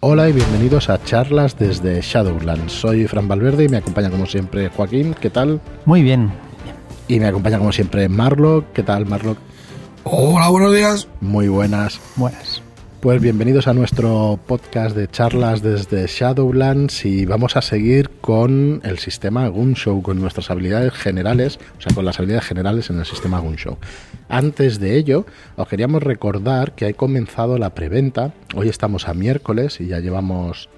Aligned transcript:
Hola 0.00 0.28
y 0.28 0.32
bienvenidos 0.32 0.90
a 0.90 1.02
charlas 1.02 1.58
desde 1.58 2.00
Shadowlands. 2.00 2.72
Soy 2.72 3.08
Fran 3.08 3.26
Valverde 3.26 3.64
y 3.64 3.68
me 3.68 3.78
acompaña 3.78 4.10
como 4.10 4.26
siempre 4.26 4.68
Joaquín. 4.68 5.12
¿Qué 5.20 5.28
tal? 5.28 5.60
Muy 5.86 6.04
bien. 6.04 6.30
Y 7.08 7.18
me 7.18 7.26
acompaña 7.26 7.58
como 7.58 7.72
siempre 7.72 8.08
Marlock. 8.08 8.66
¿Qué 8.72 8.84
tal, 8.84 9.06
Marlock? 9.06 9.38
Hola, 10.04 10.50
buenos 10.50 10.72
días. 10.72 11.08
Muy 11.20 11.48
buenas. 11.48 12.00
Buenas. 12.14 12.62
Pues 13.00 13.22
bienvenidos 13.22 13.68
a 13.68 13.74
nuestro 13.74 14.40
podcast 14.44 14.96
de 14.96 15.06
charlas 15.06 15.62
desde 15.62 16.08
Shadowlands 16.08 17.04
y 17.04 17.26
vamos 17.26 17.56
a 17.56 17.62
seguir 17.62 18.10
con 18.20 18.80
el 18.82 18.98
sistema 18.98 19.46
Gunshow, 19.46 20.02
con 20.02 20.20
nuestras 20.20 20.50
habilidades 20.50 20.94
generales, 20.94 21.60
o 21.78 21.80
sea, 21.80 21.94
con 21.94 22.04
las 22.04 22.18
habilidades 22.18 22.46
generales 22.46 22.90
en 22.90 22.98
el 22.98 23.04
sistema 23.06 23.38
Gunshow. 23.38 23.78
Antes 24.28 24.80
de 24.80 24.96
ello, 24.96 25.26
os 25.54 25.68
queríamos 25.68 26.02
recordar 26.02 26.72
que 26.72 26.86
ha 26.86 26.92
comenzado 26.92 27.56
la 27.56 27.72
preventa. 27.72 28.34
Hoy 28.56 28.68
estamos 28.68 29.06
a 29.06 29.14
miércoles 29.14 29.80
y 29.80 29.86
ya 29.86 30.00
llevamos 30.00 30.68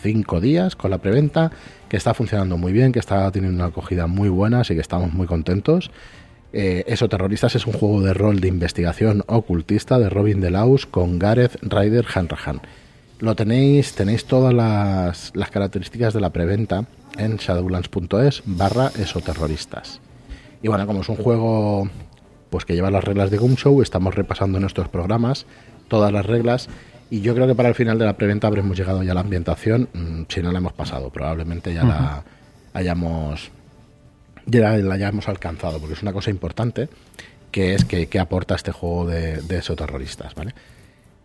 cinco 0.00 0.40
días 0.40 0.76
con 0.76 0.90
la 0.90 0.98
preventa, 0.98 1.50
que 1.90 1.98
está 1.98 2.14
funcionando 2.14 2.56
muy 2.56 2.72
bien, 2.72 2.90
que 2.92 3.00
está 3.00 3.30
teniendo 3.32 3.56
una 3.56 3.66
acogida 3.68 4.06
muy 4.06 4.30
buena, 4.30 4.60
así 4.60 4.74
que 4.74 4.80
estamos 4.80 5.12
muy 5.12 5.26
contentos. 5.26 5.90
Eh, 6.52 6.84
Eso 6.86 7.08
Terroristas 7.08 7.54
es 7.54 7.66
un 7.66 7.72
juego 7.72 8.02
de 8.02 8.14
rol 8.14 8.40
de 8.40 8.48
investigación 8.48 9.22
ocultista 9.26 9.98
de 9.98 10.10
Robin 10.10 10.40
DeLaus 10.40 10.86
con 10.86 11.18
Gareth 11.18 11.56
Ryder 11.62 12.06
Hanrahan. 12.12 12.60
Lo 13.20 13.36
tenéis, 13.36 13.94
tenéis 13.94 14.24
todas 14.24 14.54
las, 14.54 15.30
las 15.34 15.50
características 15.50 16.14
de 16.14 16.20
la 16.20 16.30
preventa 16.30 16.86
en 17.18 17.36
shadowlands.es 17.36 18.42
barra 18.46 18.90
esoterroristas. 18.98 20.00
Y 20.62 20.68
bueno, 20.68 20.86
como 20.86 21.02
es 21.02 21.08
un 21.08 21.16
juego 21.16 21.88
pues 22.50 22.64
que 22.64 22.74
lleva 22.74 22.90
las 22.90 23.04
reglas 23.04 23.30
de 23.30 23.38
Show, 23.38 23.80
estamos 23.80 24.14
repasando 24.14 24.58
en 24.58 24.62
nuestros 24.62 24.88
programas 24.88 25.46
todas 25.88 26.12
las 26.12 26.26
reglas 26.26 26.68
y 27.10 27.20
yo 27.20 27.34
creo 27.34 27.46
que 27.46 27.54
para 27.54 27.68
el 27.68 27.74
final 27.74 27.98
de 27.98 28.04
la 28.04 28.16
preventa 28.16 28.46
habremos 28.46 28.76
llegado 28.76 29.02
ya 29.02 29.12
a 29.12 29.14
la 29.14 29.20
ambientación, 29.20 29.88
mm, 29.92 30.22
si 30.28 30.42
no 30.42 30.50
la 30.52 30.58
hemos 30.58 30.72
pasado, 30.72 31.10
probablemente 31.10 31.72
ya 31.72 31.84
la 31.84 32.24
hayamos 32.72 33.50
ya 34.50 34.76
la 34.76 34.94
hayamos 34.94 35.28
alcanzado, 35.28 35.78
porque 35.78 35.94
es 35.94 36.02
una 36.02 36.12
cosa 36.12 36.30
importante, 36.30 36.88
que 37.50 37.74
es 37.74 37.84
que, 37.84 38.18
aporta 38.18 38.54
este 38.54 38.72
juego 38.72 39.06
de, 39.06 39.42
de 39.42 39.60
terroristas, 39.60 40.34
¿vale? 40.34 40.54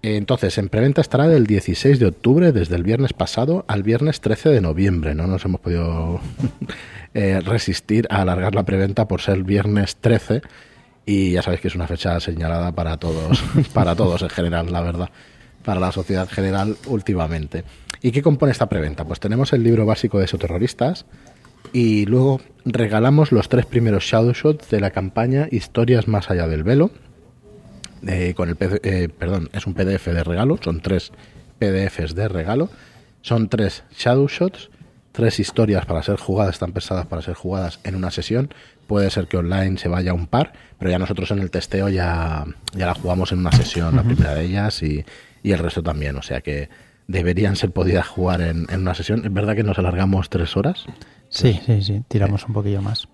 Entonces, 0.02 0.56
en 0.60 0.70
preventa 0.70 1.02
estará 1.02 1.28
del 1.28 1.48
16 1.48 1.98
de 1.98 2.06
octubre, 2.06 2.52
desde 2.52 2.76
el 2.76 2.84
viernes 2.84 3.14
pasado 3.14 3.66
al 3.68 3.82
viernes 3.82 4.22
13 4.22 4.50
de 4.50 4.62
noviembre. 4.62 5.16
No 5.16 5.26
nos 5.26 5.44
hemos 5.46 5.62
podido 5.62 6.20
eh, 7.16 7.42
resistir 7.44 8.06
a 8.12 8.22
alargar 8.22 8.54
la 8.54 8.64
preventa 8.64 9.08
por 9.08 9.22
ser 9.22 9.42
viernes 9.44 9.96
13 9.96 10.44
y 11.08 11.32
ya 11.32 11.42
sabéis 11.42 11.62
que 11.62 11.70
es 11.70 11.76
una 11.76 11.88
fecha 11.88 12.20
señalada 12.20 12.72
para 12.72 12.98
todos, 12.98 13.44
para 13.74 13.96
todos 13.96 14.22
en 14.22 14.30
general, 14.30 14.72
la 14.72 14.82
verdad, 14.82 15.10
para 15.64 15.80
la 15.80 15.92
sociedad 15.92 16.24
en 16.24 16.30
general 16.30 16.78
últimamente. 16.86 17.64
¿Y 18.04 18.12
qué 18.12 18.22
compone 18.22 18.52
esta 18.52 18.70
preventa? 18.70 19.06
Pues 19.06 19.20
tenemos 19.20 19.54
el 19.54 19.64
libro 19.64 19.88
básico 19.88 20.20
de 20.20 20.28
terroristas 20.28 21.08
y 21.74 22.06
luego 22.06 22.42
regalamos 22.66 23.32
los 23.32 23.50
tres 23.50 23.66
primeros 23.66 24.04
Shadow 24.04 24.34
Shots 24.34 24.70
de 24.70 24.80
la 24.80 24.92
campaña 24.92 25.48
Historias 25.52 26.08
más 26.08 26.30
allá 26.30 26.48
del 26.48 26.64
velo. 26.64 26.92
Eh, 28.08 28.34
con 28.36 28.50
el 28.50 28.58
eh, 28.60 29.10
perdón, 29.10 29.50
es 29.54 29.66
un 29.66 29.74
PDF 29.74 30.06
de 30.08 30.24
regalo, 30.24 30.60
son 30.64 30.82
tres 30.82 31.12
PDFs 31.60 32.16
de 32.16 32.28
regalo. 32.28 32.70
Son 33.22 33.50
tres 33.50 33.84
Shadow 33.98 34.28
Shots, 34.28 34.70
tres 35.12 35.40
historias 35.40 35.86
para 35.88 36.04
ser 36.04 36.18
jugadas, 36.18 36.54
están 36.54 36.74
pensadas 36.74 37.08
para 37.08 37.24
ser 37.24 37.34
jugadas 37.34 37.80
en 37.84 37.96
una 37.96 38.12
sesión. 38.12 38.54
Puede 38.86 39.10
ser 39.10 39.28
que 39.28 39.38
online 39.38 39.80
se 39.80 39.88
vaya 39.88 40.14
un 40.14 40.28
par, 40.28 40.54
pero 40.78 40.92
ya 40.92 41.00
nosotros 41.00 41.32
en 41.32 41.40
el 41.40 41.50
testeo 41.50 41.90
ya, 41.90 42.46
ya 42.74 42.86
la 42.86 42.94
jugamos 42.94 43.32
en 43.32 43.40
una 43.40 43.52
sesión, 43.52 43.96
la 43.96 44.04
primera 44.04 44.36
de 44.36 44.46
ellas, 44.46 44.84
y, 44.84 45.04
y, 45.42 45.52
el 45.54 45.58
resto 45.58 45.82
también. 45.82 46.16
O 46.18 46.22
sea 46.22 46.42
que 46.42 46.70
deberían 47.08 47.56
ser 47.56 47.72
podidas 47.72 48.08
jugar 48.08 48.42
en, 48.42 48.68
en 48.70 48.82
una 48.82 48.94
sesión. 48.94 49.26
Es 49.26 49.34
verdad 49.34 49.56
que 49.56 49.64
nos 49.64 49.80
alargamos 49.80 50.30
tres 50.30 50.56
horas. 50.56 50.86
Sí, 51.36 51.60
sí, 51.66 51.82
sí, 51.82 52.02
tiramos 52.08 52.44
eh, 52.44 52.46
un 52.48 52.54
poquillo 52.54 52.82
más. 52.82 53.10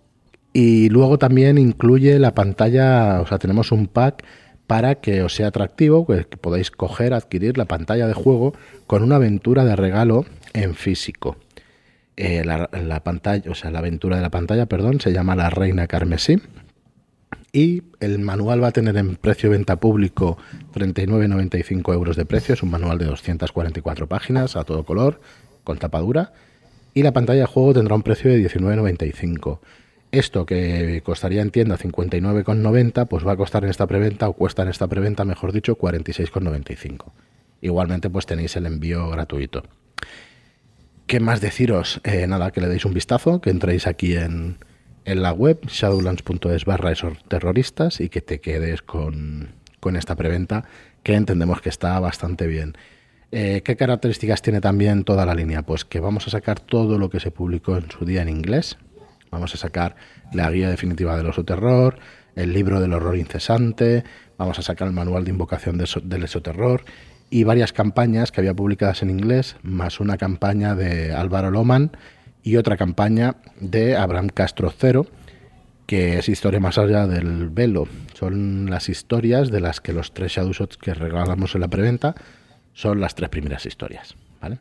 Y 0.53 0.89
luego 0.89 1.17
también 1.17 1.57
incluye 1.57 2.19
la 2.19 2.35
pantalla, 2.35 3.19
o 3.21 3.25
sea, 3.25 3.39
tenemos 3.39 3.71
un 3.71 3.87
pack 3.87 4.23
para 4.67 4.95
que 4.95 5.23
os 5.23 5.33
sea 5.33 5.47
atractivo, 5.47 6.05
que 6.05 6.23
podáis 6.37 6.69
coger, 6.69 7.13
adquirir 7.13 7.57
la 7.57 7.65
pantalla 7.65 8.07
de 8.07 8.13
juego 8.13 8.53
con 8.85 9.01
una 9.01 9.15
aventura 9.15 9.65
de 9.65 9.75
regalo 9.75 10.25
en 10.53 10.75
físico. 10.75 11.37
Eh, 12.15 12.43
la, 12.45 13.03
pantalla, 13.03 13.49
o 13.49 13.55
sea, 13.55 13.71
la 13.71 13.79
aventura 13.79 14.17
de 14.17 14.21
la 14.21 14.29
pantalla, 14.29 14.67
perdón, 14.67 15.01
se 15.01 15.11
llama 15.11 15.35
La 15.35 15.49
Reina 15.49 15.87
Carmesí. 15.87 16.39
Y 17.51 17.83
el 17.99 18.19
manual 18.19 18.63
va 18.63 18.67
a 18.67 18.71
tener 18.71 18.95
en 18.97 19.15
precio 19.15 19.49
de 19.49 19.57
venta 19.57 19.77
público 19.77 20.37
39,95 20.73 21.93
euros 21.93 22.15
de 22.15 22.25
precio. 22.25 22.53
Es 22.53 22.61
un 22.61 22.69
manual 22.69 22.99
de 22.99 23.05
244 23.05 24.07
páginas 24.07 24.55
a 24.55 24.63
todo 24.63 24.85
color, 24.85 25.21
con 25.63 25.79
tapadura 25.79 26.33
y 26.93 27.03
la 27.03 27.13
pantalla 27.13 27.41
de 27.41 27.45
juego 27.45 27.73
tendrá 27.73 27.95
un 27.95 28.03
precio 28.03 28.31
de 28.31 28.39
19,95. 28.39 29.59
Esto 30.11 30.45
que 30.45 31.01
costaría 31.05 31.41
en 31.41 31.51
tienda 31.51 31.77
59,90, 31.77 33.07
pues 33.07 33.25
va 33.25 33.31
a 33.31 33.37
costar 33.37 33.63
en 33.63 33.69
esta 33.69 33.87
preventa, 33.87 34.27
o 34.27 34.33
cuesta 34.33 34.61
en 34.63 34.67
esta 34.67 34.87
preventa, 34.87 35.23
mejor 35.23 35.53
dicho, 35.53 35.77
46,95. 35.77 37.11
Igualmente, 37.61 38.09
pues 38.09 38.25
tenéis 38.25 38.55
el 38.57 38.65
envío 38.65 39.09
gratuito. 39.09 39.63
¿Qué 41.07 41.19
más 41.21 41.39
deciros? 41.39 42.01
Eh, 42.03 42.27
nada, 42.27 42.51
que 42.51 42.59
le 42.59 42.67
deis 42.67 42.83
un 42.83 42.93
vistazo, 42.93 43.39
que 43.39 43.51
entréis 43.51 43.87
aquí 43.87 44.17
en, 44.17 44.57
en 45.05 45.21
la 45.21 45.31
web, 45.31 45.59
shadowlands.es 45.67 46.65
barra 46.65 46.91
esos 46.91 47.23
terroristas, 47.25 48.01
y 48.01 48.09
que 48.09 48.21
te 48.21 48.41
quedes 48.41 48.81
con, 48.81 49.51
con 49.79 49.95
esta 49.95 50.15
preventa, 50.15 50.65
que 51.03 51.13
entendemos 51.13 51.61
que 51.61 51.69
está 51.69 51.97
bastante 52.01 52.47
bien. 52.47 52.75
Eh, 53.31 53.61
¿Qué 53.63 53.77
características 53.77 54.41
tiene 54.41 54.59
también 54.59 55.05
toda 55.05 55.25
la 55.25 55.33
línea? 55.33 55.61
Pues 55.61 55.85
que 55.85 56.01
vamos 56.01 56.27
a 56.27 56.31
sacar 56.31 56.59
todo 56.59 56.97
lo 56.97 57.09
que 57.09 57.21
se 57.21 57.31
publicó 57.31 57.77
en 57.77 57.89
su 57.89 58.03
día 58.03 58.21
en 58.21 58.29
inglés. 58.29 58.77
Vamos 59.31 59.53
a 59.53 59.57
sacar 59.57 59.95
la 60.33 60.51
guía 60.51 60.69
definitiva 60.69 61.15
del 61.15 61.27
oso 61.27 61.45
terror, 61.45 61.97
el 62.35 62.51
libro 62.51 62.81
del 62.81 62.91
horror 62.91 63.17
incesante, 63.17 64.03
vamos 64.37 64.59
a 64.59 64.61
sacar 64.61 64.89
el 64.89 64.93
manual 64.93 65.23
de 65.23 65.31
invocación 65.31 65.77
del 65.77 66.23
esoterror 66.23 66.83
y 67.29 67.45
varias 67.45 67.71
campañas 67.71 68.31
que 68.31 68.41
había 68.41 68.53
publicadas 68.53 69.01
en 69.01 69.09
inglés, 69.09 69.55
más 69.63 70.01
una 70.01 70.17
campaña 70.17 70.75
de 70.75 71.13
Álvaro 71.13 71.51
Loman 71.51 71.91
y 72.43 72.57
otra 72.57 72.75
campaña 72.75 73.37
de 73.61 73.95
Abraham 73.95 74.27
Castro 74.27 74.73
Cero, 74.77 75.07
que 75.85 76.19
es 76.19 76.27
historia 76.27 76.59
más 76.59 76.77
allá 76.77 77.07
del 77.07 77.49
velo. 77.49 77.87
Son 78.13 78.69
las 78.69 78.89
historias 78.89 79.49
de 79.51 79.61
las 79.61 79.79
que 79.79 79.93
los 79.93 80.13
tres 80.13 80.33
Shadowshots 80.33 80.75
que 80.75 80.93
regalamos 80.93 81.55
en 81.55 81.61
la 81.61 81.69
preventa 81.69 82.15
son 82.73 82.99
las 82.99 83.15
tres 83.15 83.29
primeras 83.29 83.65
historias, 83.65 84.15
¿vale? 84.41 84.59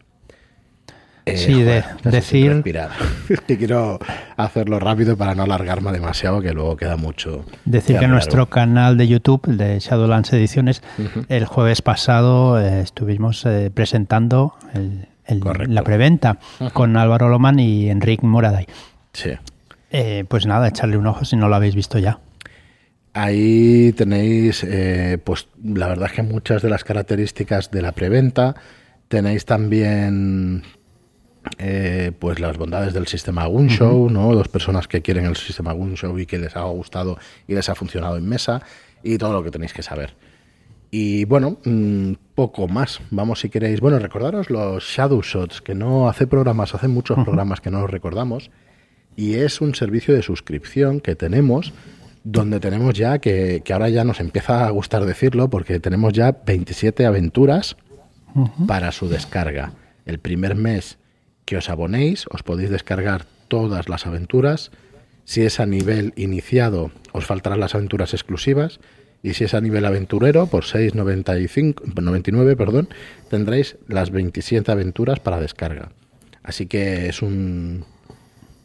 Eh, 1.27 1.37
sí, 1.37 1.63
de 1.63 1.85
decir... 2.05 2.63
que 3.47 3.59
quiero 3.59 3.99
hacerlo 4.37 4.81
rápido 4.81 5.17
para 5.17 5.35
no 5.35 5.43
alargarme 5.43 5.93
demasiado, 5.93 6.41
que 6.41 6.53
luego 6.53 6.77
queda 6.77 6.97
mucho. 6.97 7.45
Decir 7.65 7.99
que 7.99 8.09
nuestro 8.09 8.47
canal 8.47 8.97
de 8.97 9.07
YouTube, 9.07 9.47
de 9.47 9.79
Shadowlands 9.79 10.33
Ediciones, 10.33 10.83
el 11.29 11.45
jueves 11.45 11.83
pasado 11.83 12.61
eh, 12.61 12.81
estuvimos 12.81 13.45
eh, 13.47 13.71
presentando 13.73 14.55
la 15.27 15.83
preventa 15.83 16.39
con 16.73 16.97
Álvaro 16.97 17.29
Loman 17.29 17.61
y 17.61 17.91
Enrique 17.91 18.27
Moraday. 18.27 18.67
Sí. 19.13 19.33
pues 20.29 20.47
nada, 20.47 20.69
echarle 20.69 20.97
un 20.97 21.07
ojo 21.07 21.25
si 21.25 21.37
no 21.37 21.49
lo 21.49 21.57
habéis 21.57 21.75
visto 21.75 21.99
ya. 21.99 22.19
Ahí 23.13 23.93
tenéis, 23.97 24.65
eh, 24.65 25.19
pues 25.23 25.49
la 25.63 25.89
verdad 25.89 26.09
es 26.11 26.13
que 26.13 26.23
muchas 26.23 26.63
de 26.63 26.71
las 26.71 26.85
características 26.85 27.71
de 27.71 27.83
la 27.83 27.93
preventa. 27.93 28.55
Tenéis 29.09 29.45
también, 29.45 30.63
eh, 31.59 32.13
pues 32.17 32.39
las 32.39 32.57
bondades 32.57 32.95
del 32.95 33.09
sistema 33.09 33.47
Gunshow, 33.47 34.09
¿no? 34.11 34.33
Dos 34.33 34.47
personas 34.49 34.87
que 34.87 35.03
quieren 35.03 35.27
el 35.27 35.35
sistema 35.35 35.73
Gunshow 35.73 36.17
y 36.21 36.27
que 36.27 36.39
les 36.39 36.55
ha 36.57 36.63
gustado 36.63 37.19
y 37.49 37.55
les 37.55 37.69
ha 37.69 37.75
funcionado 37.75 38.17
en 38.17 38.29
mesa 38.29 38.63
y 39.03 39.19
todo 39.19 39.33
lo 39.33 39.43
que 39.43 39.51
tenéis 39.51 39.73
que 39.73 39.83
saber. 39.83 40.15
Y 40.93 41.25
bueno, 41.25 41.59
mm, 41.65 42.13
poco 42.37 42.69
más. 42.69 43.01
Vamos 43.11 43.41
si 43.41 43.49
queréis. 43.49 43.81
Bueno, 43.81 43.99
recordaros 43.99 44.51
los 44.51 44.85
Shadow 44.85 45.23
Shots, 45.23 45.63
que 45.63 45.75
no 45.75 46.09
hace 46.09 46.29
programas, 46.29 46.75
hace 46.75 46.87
muchos 46.87 47.17
programas 47.25 47.61
que 47.61 47.71
no 47.71 47.81
los 47.81 47.91
recordamos. 47.91 48.51
Y 49.17 49.35
es 49.35 49.61
un 49.61 49.75
servicio 49.75 50.15
de 50.15 50.23
suscripción 50.23 51.01
que 51.01 51.17
tenemos 51.17 51.73
donde 52.25 52.61
tenemos 52.61 52.95
ya, 52.95 53.19
que, 53.19 53.63
ahora 53.71 53.89
ya 53.89 54.05
nos 54.05 54.21
empieza 54.21 54.67
a 54.67 54.71
gustar 54.71 55.05
decirlo, 55.05 55.49
porque 55.49 55.81
tenemos 55.81 56.13
ya 56.13 56.37
27 56.45 57.07
aventuras 57.07 57.77
para 58.67 58.93
su 58.93 59.09
descarga. 59.09 59.73
El 60.07 60.19
primer 60.19 60.55
mes 60.55 60.99
que 61.45 61.57
os 61.57 61.69
abonéis, 61.69 62.27
os 62.31 62.43
podéis 62.43 62.71
descargar 62.71 63.25
todas 63.49 63.89
las 63.89 64.07
aventuras. 64.07 64.71
Si 65.25 65.43
es 65.43 65.61
a 65.61 65.67
nivel 65.67 66.13
iniciado, 66.17 66.91
os 67.13 67.27
faltarán 67.27 67.61
las 67.61 67.75
aventuras 67.75 68.15
exclusivas. 68.15 68.81
Y 69.23 69.35
si 69.35 69.45
es 69.45 69.55
a 69.55 69.61
nivel 69.61 69.85
aventurero, 69.85 70.47
por 70.47 70.65
6,99, 70.65 72.57
perdón, 72.57 72.89
tendréis 73.29 73.77
las 73.87 74.11
27 74.11 74.71
aventuras 74.73 75.21
para 75.21 75.41
descarga. 75.41 75.91
Así 76.43 76.67
que 76.67 77.09
es 77.09 77.21
un, 77.21 77.85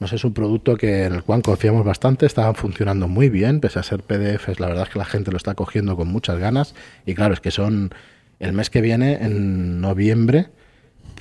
sé, 0.08 0.16
es 0.16 0.24
un 0.24 0.34
producto 0.34 0.76
que 0.78 1.06
en 1.06 1.14
el 1.14 1.24
cual 1.24 1.42
confiamos 1.42 1.86
bastante, 1.86 2.26
está 2.26 2.54
funcionando 2.54 3.08
muy 3.08 3.30
bien, 3.30 3.60
pese 3.60 3.80
a 3.80 3.84
ser 3.84 4.04
PDFs, 4.04 4.60
la 4.60 4.68
verdad 4.68 4.84
es 4.84 4.90
que 4.90 5.00
la 5.00 5.06
gente 5.06 5.32
lo 5.32 5.38
está 5.38 5.56
cogiendo 5.56 5.96
con 5.96 6.08
muchas 6.08 6.38
ganas. 6.40 6.76
Y 7.06 7.16
claro, 7.16 7.34
es 7.34 7.40
que 7.40 7.52
son 7.52 7.92
el 8.40 8.54
mes 8.54 8.70
que 8.70 8.82
viene, 8.82 9.14
en 9.22 9.82
noviembre, 9.82 10.48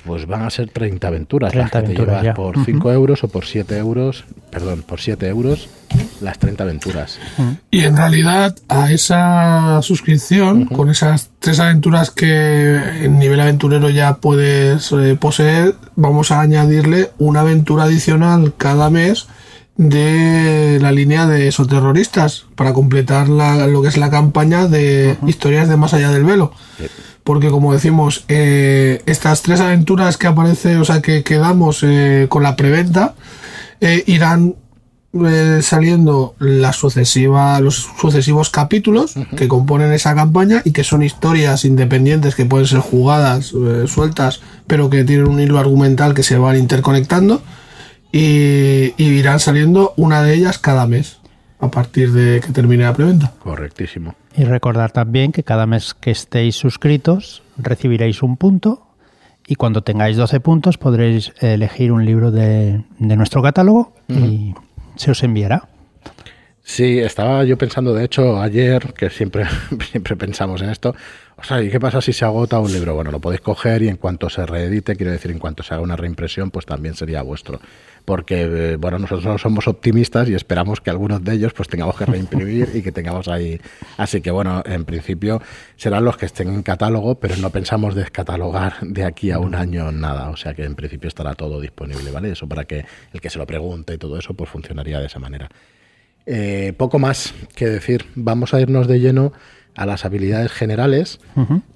Pues 0.05 0.27
van 0.27 0.43
a 0.43 0.49
ser 0.49 0.69
30 0.69 1.07
aventuras. 1.07 1.51
30 1.51 1.77
aventuras 1.77 2.35
por 2.35 2.63
5 2.63 2.91
euros 2.91 3.23
o 3.23 3.27
por 3.27 3.45
7 3.45 3.77
euros, 3.77 4.25
perdón, 4.51 4.83
por 4.83 5.01
7 5.01 5.27
euros 5.27 5.67
las 6.21 6.39
30 6.39 6.63
aventuras. 6.63 7.19
Y 7.71 7.83
en 7.83 7.97
realidad 7.97 8.55
a 8.67 8.91
esa 8.91 9.81
suscripción, 9.81 10.65
con 10.65 10.89
esas 10.89 11.31
tres 11.39 11.59
aventuras 11.59 12.11
que 12.11 12.75
en 13.03 13.19
nivel 13.19 13.39
aventurero 13.39 13.89
ya 13.89 14.17
puedes 14.17 14.91
eh, 14.91 15.17
poseer, 15.19 15.75
vamos 15.95 16.31
a 16.31 16.41
añadirle 16.41 17.11
una 17.17 17.41
aventura 17.41 17.83
adicional 17.83 18.53
cada 18.57 18.89
mes 18.89 19.27
de 19.77 20.79
la 20.81 20.91
línea 20.91 21.25
de 21.27 21.51
terroristas 21.67 22.45
para 22.55 22.73
completar 22.73 23.27
lo 23.27 23.81
que 23.81 23.89
es 23.89 23.97
la 23.97 24.09
campaña 24.09 24.67
de 24.67 25.17
historias 25.27 25.67
de 25.67 25.77
más 25.77 25.93
allá 25.93 26.11
del 26.11 26.23
velo. 26.23 26.53
Porque 27.25 27.49
como 27.49 27.73
decimos, 27.73 28.23
eh, 28.27 29.01
estas 29.07 29.41
tres 29.41 29.59
aventuras 29.59 30.15
que 30.15 30.27
aparece, 30.27 30.77
o 30.77 30.85
sea, 30.85 31.01
que 31.01 31.23
quedamos 31.23 31.81
eh, 31.81 32.27
con 32.29 32.43
la 32.43 32.55
preventa, 32.55 33.15
eh, 33.81 34.03
irán 34.05 34.55
saliendo 35.61 36.35
las 36.39 36.75
sucesiva, 36.75 37.59
los 37.61 37.89
sucesivos 37.99 38.49
capítulos 38.49 39.15
que 39.37 39.47
componen 39.47 39.93
esa 39.93 40.13
campaña 40.13 40.61
y 40.65 40.71
que 40.71 40.83
son 40.83 41.03
historias 41.03 41.63
independientes 41.63 42.35
que 42.35 42.45
pueden 42.45 42.67
ser 42.67 42.79
jugadas, 42.79 43.53
sueltas, 43.87 44.41
pero 44.67 44.89
que 44.89 45.05
tienen 45.05 45.29
un 45.29 45.39
hilo 45.39 45.57
argumental 45.57 46.13
que 46.13 46.21
se 46.21 46.37
van 46.37 46.57
interconectando 46.57 47.41
y, 48.11 48.93
irán 48.97 49.39
saliendo 49.39 49.93
una 49.95 50.21
de 50.21 50.33
ellas 50.33 50.57
cada 50.59 50.85
mes 50.85 51.19
a 51.59 51.71
partir 51.71 52.11
de 52.11 52.41
que 52.41 52.51
termine 52.51 52.83
la 52.83 52.93
preventa. 52.93 53.31
Correctísimo. 53.39 54.15
Y 54.37 54.43
recordar 54.43 54.91
también 54.91 55.31
que 55.31 55.43
cada 55.43 55.65
mes 55.65 55.93
que 55.93 56.11
estéis 56.11 56.55
suscritos 56.55 57.41
recibiréis 57.57 58.21
un 58.21 58.35
punto 58.37 58.85
y 59.47 59.55
cuando 59.55 59.81
tengáis 59.81 60.17
12 60.17 60.39
puntos 60.39 60.77
podréis 60.77 61.33
elegir 61.39 61.91
un 61.91 62.05
libro 62.05 62.31
de, 62.31 62.83
nuestro 62.99 63.41
catálogo 63.41 63.93
y 64.09 64.53
se 64.95 65.11
os 65.11 65.23
enviará. 65.23 65.69
Sí, 66.63 66.97
estaba 66.97 67.43
yo 67.43 67.59
pensando, 67.59 67.93
de 67.93 68.05
hecho, 68.05 68.41
ayer, 68.41 68.93
que 68.93 69.11
siempre, 69.11 69.45
siempre 69.91 70.15
pensamos 70.15 70.61
en 70.63 70.69
esto, 70.69 70.95
o 71.37 71.43
sea, 71.43 71.61
¿y 71.61 71.69
qué 71.69 71.79
pasa 71.79 72.01
si 72.01 72.13
se 72.13 72.25
agota 72.25 72.59
un 72.59 72.71
libro? 72.71 72.95
Bueno, 72.95 73.11
lo 73.11 73.19
podéis 73.19 73.41
coger 73.41 73.81
y 73.83 73.89
en 73.89 73.97
cuanto 73.97 74.29
se 74.29 74.45
reedite, 74.45 74.95
quiero 74.95 75.11
decir, 75.11 75.31
en 75.31 75.39
cuanto 75.39 75.63
se 75.63 75.73
haga 75.73 75.83
una 75.83 75.95
reimpresión, 75.95 76.51
pues 76.51 76.65
también 76.65 76.95
sería 76.95 77.21
vuestro 77.21 77.59
porque 78.05 78.43
eh, 78.43 78.75
bueno, 78.77 78.99
nosotros 78.99 79.41
somos 79.41 79.67
optimistas 79.67 80.29
y 80.29 80.35
esperamos 80.35 80.79
que 80.79 80.91
algunos 80.91 81.23
de 81.23 81.33
ellos 81.33 81.53
pues 81.53 81.67
tengamos 81.67 81.97
que 81.97 82.05
reimprimir 82.05 82.69
y 82.73 82.81
que 82.81 82.91
tengamos 82.91 83.27
ahí. 83.27 83.59
Así 83.97 84.21
que 84.21 84.31
bueno, 84.31 84.61
en 84.65 84.85
principio 84.85 85.41
serán 85.75 86.05
los 86.05 86.15
que 86.15 86.27
estén 86.27 86.49
en 86.49 86.61
catálogo, 86.61 87.15
pero 87.15 87.35
no 87.37 87.49
pensamos 87.49 87.95
descatalogar 87.95 88.79
de 88.81 89.03
aquí 89.03 89.31
a 89.31 89.39
un 89.39 89.55
año 89.55 89.91
nada. 89.91 90.29
O 90.29 90.37
sea 90.37 90.53
que 90.53 90.63
en 90.63 90.75
principio 90.75 91.07
estará 91.07 91.33
todo 91.33 91.59
disponible, 91.59 92.11
¿vale? 92.11 92.31
Eso 92.31 92.47
para 92.47 92.65
que 92.65 92.85
el 93.11 93.19
que 93.19 93.29
se 93.29 93.39
lo 93.39 93.47
pregunte 93.47 93.95
y 93.95 93.97
todo 93.97 94.17
eso, 94.17 94.33
pues 94.35 94.49
funcionaría 94.49 94.99
de 94.99 95.07
esa 95.07 95.19
manera. 95.19 95.49
Eh, 96.27 96.73
poco 96.77 96.99
más 96.99 97.33
que 97.55 97.67
decir. 97.67 98.05
Vamos 98.15 98.53
a 98.53 98.61
irnos 98.61 98.87
de 98.87 98.99
lleno 98.99 99.33
a 99.75 99.85
las 99.85 100.05
habilidades 100.05 100.51
generales, 100.51 101.19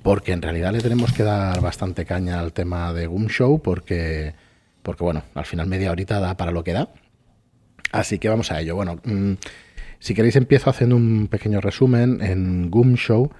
porque 0.03 0.31
en 0.31 0.41
realidad 0.41 0.71
le 0.71 0.79
tenemos 0.79 1.11
que 1.11 1.23
dar 1.23 1.61
bastante 1.61 2.05
caña 2.05 2.39
al 2.39 2.53
tema 2.53 2.93
de 2.93 3.07
Goom 3.07 3.27
Show, 3.27 3.61
porque 3.61 4.33
porque 4.81 5.03
bueno, 5.03 5.23
al 5.35 5.45
final 5.45 5.67
media 5.67 5.91
horita 5.91 6.19
da 6.19 6.37
para 6.37 6.51
lo 6.51 6.63
que 6.63 6.73
da. 6.73 6.89
Así 7.91 8.17
que 8.19 8.29
vamos 8.29 8.51
a 8.51 8.61
ello. 8.61 8.75
Bueno, 8.75 8.99
mm, 9.03 9.33
si 9.99 10.13
queréis 10.13 10.35
empiezo 10.35 10.69
haciendo 10.69 10.95
un 10.95 11.27
pequeño 11.27 11.61
resumen. 11.61 12.21
En 12.21 12.71
Goom 12.71 12.95
Show 12.95 13.31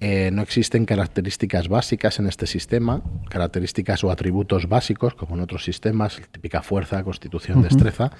eh, 0.00 0.30
no 0.32 0.42
existen 0.42 0.84
características 0.84 1.68
básicas 1.68 2.18
en 2.18 2.26
este 2.26 2.46
sistema, 2.46 3.02
características 3.30 4.04
o 4.04 4.10
atributos 4.10 4.68
básicos 4.68 5.14
como 5.14 5.34
en 5.34 5.40
otros 5.40 5.64
sistemas, 5.64 6.20
típica 6.30 6.62
fuerza, 6.62 7.02
constitución, 7.02 7.62
destreza. 7.62 8.10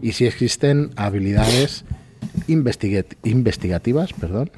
Y 0.00 0.12
si 0.12 0.26
existen 0.26 0.90
habilidades 0.96 1.84
investigativas, 2.46 4.12
perdón, 4.12 4.50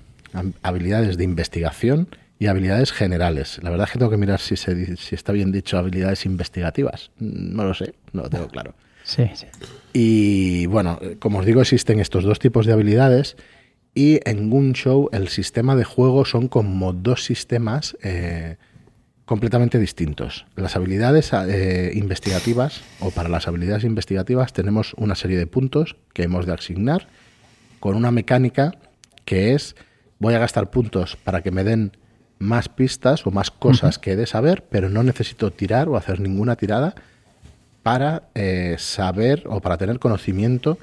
habilidades 0.62 1.16
de 1.16 1.24
investigación 1.24 2.08
y 2.38 2.46
habilidades 2.46 2.92
generales. 2.92 3.60
La 3.62 3.70
verdad 3.70 3.86
es 3.86 3.92
que 3.92 3.98
tengo 3.98 4.10
que 4.10 4.16
mirar 4.16 4.40
si, 4.40 4.56
si 4.56 5.14
está 5.14 5.32
bien 5.32 5.52
dicho 5.52 5.78
habilidades 5.78 6.24
investigativas. 6.24 7.10
No 7.18 7.64
lo 7.64 7.74
sé, 7.74 7.94
no 8.12 8.22
lo 8.22 8.30
tengo 8.30 8.48
claro. 8.48 8.74
Sí, 9.04 9.24
sí. 9.34 9.46
Y 9.92 10.66
bueno, 10.66 10.98
como 11.18 11.40
os 11.40 11.46
digo, 11.46 11.60
existen 11.60 12.00
estos 12.00 12.24
dos 12.24 12.38
tipos 12.38 12.66
de 12.66 12.72
habilidades 12.72 13.36
y 13.94 14.20
en 14.24 14.72
Show 14.72 15.08
el 15.12 15.28
sistema 15.28 15.74
de 15.76 15.84
juego 15.84 16.24
son 16.24 16.48
como 16.48 16.92
dos 16.92 17.24
sistemas 17.24 17.96
eh, 18.02 18.56
completamente 19.24 19.78
distintos. 19.78 20.46
Las 20.56 20.76
habilidades 20.76 21.32
eh, 21.32 21.92
investigativas 21.94 22.82
o 23.00 23.10
para 23.10 23.28
las 23.28 23.48
habilidades 23.48 23.84
investigativas 23.84 24.52
tenemos 24.52 24.94
una 24.96 25.14
serie 25.14 25.38
de 25.38 25.46
puntos 25.46 25.96
que 26.14 26.22
hemos 26.22 26.46
de 26.46 26.52
asignar 26.52 27.08
con 27.80 27.96
una 27.96 28.10
mecánica 28.10 28.74
que 29.24 29.54
es 29.54 29.74
voy 30.20 30.34
a 30.34 30.38
gastar 30.38 30.70
puntos 30.70 31.16
para 31.16 31.42
que 31.42 31.50
me 31.50 31.64
den 31.64 31.96
más 32.38 32.68
pistas 32.68 33.26
o 33.26 33.30
más 33.32 33.50
cosas 33.50 33.98
que 33.98 34.12
he 34.12 34.16
de 34.16 34.26
saber, 34.26 34.64
pero 34.70 34.88
no 34.88 35.02
necesito 35.02 35.50
tirar 35.50 35.88
o 35.88 35.96
hacer 35.96 36.20
ninguna 36.20 36.56
tirada 36.56 36.94
para 37.82 38.22
eh, 38.34 38.76
saber 38.78 39.44
o 39.46 39.60
para 39.60 39.76
tener 39.76 39.98
conocimiento 39.98 40.78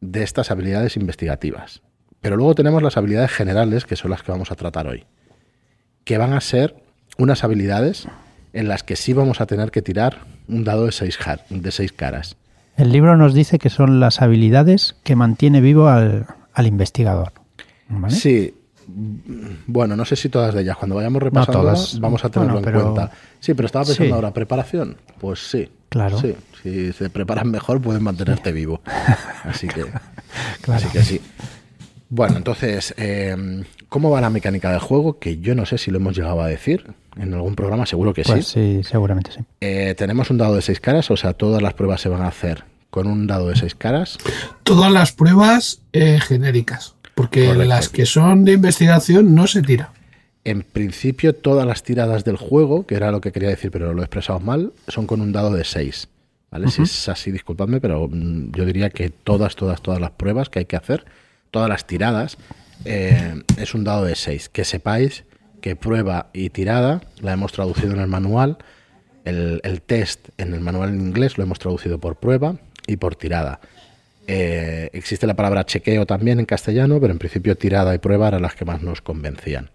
de 0.00 0.22
estas 0.22 0.50
habilidades 0.50 0.96
investigativas. 0.96 1.82
Pero 2.20 2.36
luego 2.36 2.54
tenemos 2.54 2.82
las 2.82 2.96
habilidades 2.96 3.30
generales, 3.30 3.84
que 3.84 3.96
son 3.96 4.10
las 4.10 4.22
que 4.22 4.32
vamos 4.32 4.50
a 4.50 4.56
tratar 4.56 4.86
hoy, 4.86 5.04
que 6.04 6.18
van 6.18 6.32
a 6.32 6.40
ser 6.40 6.76
unas 7.18 7.44
habilidades 7.44 8.06
en 8.52 8.68
las 8.68 8.82
que 8.82 8.96
sí 8.96 9.12
vamos 9.12 9.40
a 9.40 9.46
tener 9.46 9.70
que 9.70 9.82
tirar 9.82 10.20
un 10.48 10.64
dado 10.64 10.86
de 10.86 10.92
seis, 10.92 11.18
de 11.50 11.70
seis 11.72 11.92
caras. 11.92 12.36
El 12.76 12.92
libro 12.92 13.16
nos 13.16 13.32
dice 13.32 13.58
que 13.58 13.70
son 13.70 14.00
las 14.00 14.20
habilidades 14.20 14.96
que 15.02 15.16
mantiene 15.16 15.60
vivo 15.60 15.88
al, 15.88 16.26
al 16.52 16.66
investigador. 16.66 17.32
Sí, 18.08 18.54
bueno, 18.88 19.96
no 19.96 20.04
sé 20.04 20.16
si 20.16 20.28
todas 20.28 20.54
de 20.54 20.62
ellas. 20.62 20.76
Cuando 20.76 20.96
vayamos 20.96 21.22
repasando, 21.22 21.74
vamos 22.00 22.24
a 22.24 22.30
tenerlo 22.30 22.58
en 22.58 22.64
cuenta. 22.64 23.10
Sí, 23.40 23.54
pero 23.54 23.66
estaba 23.66 23.84
pensando 23.84 24.14
ahora, 24.14 24.32
¿preparación? 24.32 24.96
Pues 25.20 25.40
sí. 25.50 25.68
Claro. 25.88 26.20
Sí, 26.20 26.34
si 26.62 26.92
se 26.92 27.10
preparan 27.10 27.50
mejor, 27.50 27.80
pueden 27.80 28.02
mantenerte 28.02 28.52
vivo. 28.52 28.80
Así 29.44 29.68
que, 29.68 29.84
así 30.66 30.88
que 30.88 31.02
sí. 31.02 31.20
Bueno, 32.08 32.36
entonces, 32.36 32.94
em, 32.96 33.64
¿cómo 33.88 34.10
va 34.10 34.20
la 34.20 34.30
mecánica 34.30 34.70
del 34.70 34.80
juego? 34.80 35.18
Que 35.18 35.38
yo 35.38 35.54
no 35.54 35.66
sé 35.66 35.78
si 35.78 35.90
lo 35.90 35.98
hemos 35.98 36.16
llegado 36.16 36.40
a 36.40 36.48
decir 36.48 36.94
en 37.16 37.32
algún 37.34 37.54
programa, 37.54 37.86
seguro 37.86 38.12
que 38.12 38.22
pues 38.22 38.46
sí. 38.48 38.80
Sí, 38.80 38.84
seguramente 38.84 39.30
sí. 39.32 39.40
Eh, 39.60 39.94
tenemos 39.96 40.30
un 40.30 40.38
dado 40.38 40.56
de 40.56 40.62
seis 40.62 40.80
caras, 40.80 41.10
o 41.10 41.16
sea, 41.16 41.32
todas 41.32 41.62
las 41.62 41.74
pruebas 41.74 42.00
se 42.00 42.08
van 42.08 42.22
a 42.22 42.28
hacer 42.28 42.64
con 42.90 43.06
un 43.06 43.26
dado 43.26 43.48
de 43.48 43.56
seis 43.56 43.74
caras. 43.74 44.18
Todas 44.62 44.90
las 44.90 45.12
pruebas 45.12 45.82
eh, 45.92 46.18
genéricas. 46.20 46.95
Porque 47.16 47.54
las 47.54 47.88
que 47.88 48.04
son 48.04 48.44
de 48.44 48.52
investigación 48.52 49.34
no 49.34 49.46
se 49.46 49.62
tira. 49.62 49.90
En 50.44 50.60
principio, 50.60 51.34
todas 51.34 51.66
las 51.66 51.82
tiradas 51.82 52.24
del 52.24 52.36
juego, 52.36 52.86
que 52.86 52.94
era 52.94 53.10
lo 53.10 53.22
que 53.22 53.32
quería 53.32 53.48
decir, 53.48 53.70
pero 53.70 53.94
lo 53.94 54.02
he 54.02 54.04
expresado 54.04 54.38
mal, 54.38 54.74
son 54.86 55.06
con 55.06 55.22
un 55.22 55.32
dado 55.32 55.50
de 55.50 55.64
6. 55.64 56.08
¿Vale? 56.50 56.68
Si 56.68 56.82
es 56.82 57.08
así, 57.08 57.30
disculpadme, 57.30 57.80
pero 57.80 58.06
mm, 58.06 58.52
yo 58.52 58.66
diría 58.66 58.90
que 58.90 59.08
todas, 59.08 59.56
todas, 59.56 59.80
todas 59.80 59.98
las 59.98 60.10
pruebas 60.10 60.50
que 60.50 60.58
hay 60.58 60.64
que 60.66 60.76
hacer, 60.76 61.06
todas 61.50 61.70
las 61.70 61.86
tiradas, 61.86 62.36
eh, 62.84 63.42
es 63.56 63.74
un 63.74 63.82
dado 63.82 64.04
de 64.04 64.14
6. 64.14 64.50
Que 64.50 64.66
sepáis 64.66 65.24
que 65.62 65.74
prueba 65.74 66.28
y 66.34 66.50
tirada 66.50 67.00
la 67.22 67.32
hemos 67.32 67.52
traducido 67.52 67.94
en 67.94 68.00
el 68.00 68.08
manual. 68.08 68.58
El, 69.24 69.62
el 69.64 69.80
test 69.80 70.28
en 70.36 70.52
el 70.52 70.60
manual 70.60 70.90
en 70.90 71.00
inglés 71.00 71.38
lo 71.38 71.44
hemos 71.44 71.58
traducido 71.58 71.98
por 71.98 72.16
prueba 72.16 72.56
y 72.86 72.98
por 72.98 73.16
tirada. 73.16 73.58
Eh, 74.26 74.90
existe 74.92 75.26
la 75.26 75.34
palabra 75.34 75.64
chequeo 75.64 76.06
también 76.06 76.40
en 76.40 76.46
castellano, 76.46 77.00
pero 77.00 77.12
en 77.12 77.18
principio 77.18 77.56
tirada 77.56 77.94
y 77.94 77.98
prueba 77.98 78.28
eran 78.28 78.42
las 78.42 78.54
que 78.54 78.64
más 78.64 78.82
nos 78.82 79.00
convencían. 79.00 79.70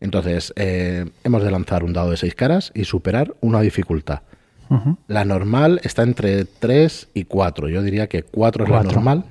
Entonces, 0.00 0.52
eh, 0.56 1.06
hemos 1.24 1.42
de 1.42 1.50
lanzar 1.50 1.82
un 1.82 1.92
dado 1.92 2.10
de 2.10 2.16
seis 2.16 2.34
caras 2.34 2.70
y 2.74 2.84
superar 2.84 3.34
una 3.40 3.60
dificultad. 3.60 4.22
La 5.06 5.24
normal 5.24 5.80
está 5.82 6.02
entre 6.02 6.44
3 6.44 7.08
y 7.14 7.24
4. 7.24 7.70
Yo 7.70 7.82
diría 7.82 8.06
que 8.06 8.22
4 8.22 8.64
es 8.64 8.70
la 8.70 8.82
normal, 8.82 9.24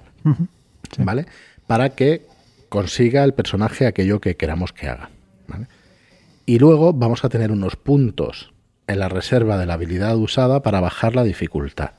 ¿vale? 0.97 1.27
Para 1.67 1.89
que 1.89 2.25
consiga 2.69 3.23
el 3.23 3.35
personaje 3.35 3.85
aquello 3.85 4.19
que 4.19 4.35
queramos 4.35 4.73
que 4.73 4.89
haga. 4.89 5.11
Y 6.47 6.57
luego 6.57 6.91
vamos 6.91 7.23
a 7.23 7.29
tener 7.29 7.51
unos 7.51 7.75
puntos 7.75 8.51
en 8.87 8.99
la 8.99 9.09
reserva 9.09 9.57
de 9.57 9.67
la 9.67 9.75
habilidad 9.75 10.17
usada 10.17 10.63
para 10.63 10.79
bajar 10.79 11.15
la 11.15 11.23
dificultad. 11.23 11.91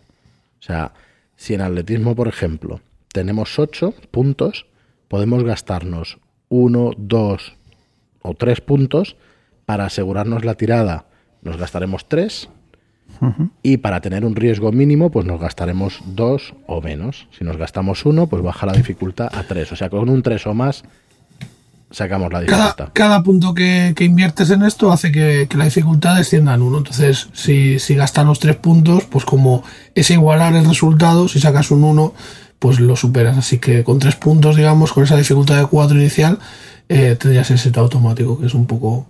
O 0.58 0.62
sea, 0.62 0.92
si 1.38 1.54
en 1.54 1.60
atletismo, 1.60 2.16
por 2.16 2.26
ejemplo, 2.26 2.80
tenemos 3.12 3.58
8 3.58 3.94
puntos, 4.10 4.66
podemos 5.06 5.44
gastarnos 5.44 6.18
1, 6.48 6.90
2 6.98 7.56
o 8.22 8.34
3 8.34 8.60
puntos 8.60 9.16
para 9.64 9.86
asegurarnos 9.86 10.44
la 10.44 10.54
tirada. 10.54 11.06
Nos 11.42 11.56
gastaremos 11.56 12.08
3 12.08 12.50
y 13.62 13.76
para 13.78 14.00
tener 14.00 14.24
un 14.24 14.34
riesgo 14.34 14.72
mínimo, 14.72 15.10
pues 15.10 15.26
nos 15.26 15.40
gastaremos 15.40 16.00
2 16.06 16.54
o 16.66 16.82
menos. 16.82 17.28
Si 17.30 17.44
nos 17.44 17.56
gastamos 17.56 18.04
1, 18.04 18.26
pues 18.26 18.42
baja 18.42 18.66
la 18.66 18.72
dificultad 18.72 19.30
a 19.32 19.44
3. 19.44 19.72
O 19.72 19.76
sea, 19.76 19.88
con 19.90 20.08
un 20.08 20.22
3 20.22 20.44
o 20.48 20.54
más 20.54 20.82
sacamos 21.90 22.32
la 22.32 22.40
dificultad. 22.40 22.90
Cada, 22.92 23.22
punto 23.22 23.54
que, 23.54 23.94
inviertes 24.00 24.50
en 24.50 24.62
esto 24.62 24.92
hace 24.92 25.10
que, 25.12 25.48
la 25.56 25.64
dificultad 25.64 26.16
descienda 26.16 26.54
en 26.54 26.62
uno. 26.62 26.78
Entonces, 26.78 27.28
si, 27.32 27.78
si 27.78 27.94
gastas 27.94 28.26
los 28.26 28.38
tres 28.38 28.56
puntos, 28.56 29.04
pues 29.04 29.24
como 29.24 29.62
es 29.94 30.10
igualar 30.10 30.54
el 30.54 30.66
resultado, 30.66 31.28
si 31.28 31.40
sacas 31.40 31.70
un 31.70 31.84
1, 31.84 32.14
pues 32.58 32.80
lo 32.80 32.96
superas. 32.96 33.38
Así 33.38 33.58
que 33.58 33.84
con 33.84 33.98
tres 33.98 34.16
puntos, 34.16 34.56
digamos, 34.56 34.92
con 34.92 35.04
esa 35.04 35.16
dificultad 35.16 35.56
de 35.56 35.66
4 35.66 35.98
inicial, 35.98 36.38
eh, 36.88 37.16
tendrías 37.18 37.50
el 37.50 37.58
set 37.58 37.76
automático, 37.76 38.38
que 38.38 38.46
es 38.46 38.54
un 38.54 38.66
poco 38.66 39.06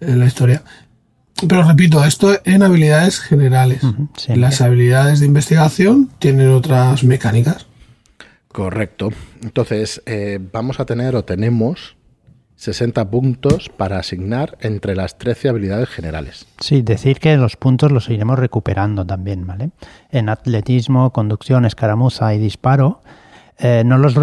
en 0.00 0.18
la 0.18 0.26
historia. 0.26 0.62
Pero 1.46 1.62
repito, 1.64 2.02
esto 2.02 2.38
en 2.44 2.62
habilidades 2.62 3.20
generales. 3.20 3.82
Las 4.28 4.62
habilidades 4.62 5.20
de 5.20 5.26
investigación 5.26 6.10
tienen 6.18 6.50
otras 6.50 7.04
mecánicas. 7.04 7.65
Correcto. 8.56 9.10
Entonces, 9.42 10.02
eh, 10.06 10.38
vamos 10.50 10.80
a 10.80 10.86
tener 10.86 11.14
o 11.14 11.26
tenemos 11.26 11.94
60 12.54 13.10
puntos 13.10 13.68
para 13.68 13.98
asignar 13.98 14.56
entre 14.62 14.96
las 14.96 15.18
13 15.18 15.50
habilidades 15.50 15.90
generales. 15.90 16.46
Sí, 16.60 16.80
decir 16.80 17.18
que 17.20 17.36
los 17.36 17.58
puntos 17.58 17.92
los 17.92 18.08
iremos 18.08 18.38
recuperando 18.38 19.04
también, 19.04 19.46
¿vale? 19.46 19.72
En 20.10 20.30
atletismo, 20.30 21.12
conducción, 21.12 21.66
escaramuza 21.66 22.32
y 22.32 22.38
disparo, 22.38 23.02
eh, 23.58 23.82
no 23.84 23.98
los 23.98 24.14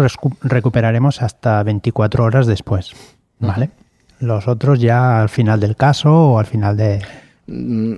recuperaremos 0.42 1.22
hasta 1.22 1.62
24 1.62 2.24
horas 2.24 2.48
después, 2.48 2.90
¿vale? 3.38 3.70
Los 4.18 4.48
otros 4.48 4.80
ya 4.80 5.22
al 5.22 5.28
final 5.28 5.60
del 5.60 5.76
caso 5.76 6.12
o 6.12 6.38
al 6.40 6.46
final 6.46 6.76
de... 6.76 7.02
Mm, 7.46 7.94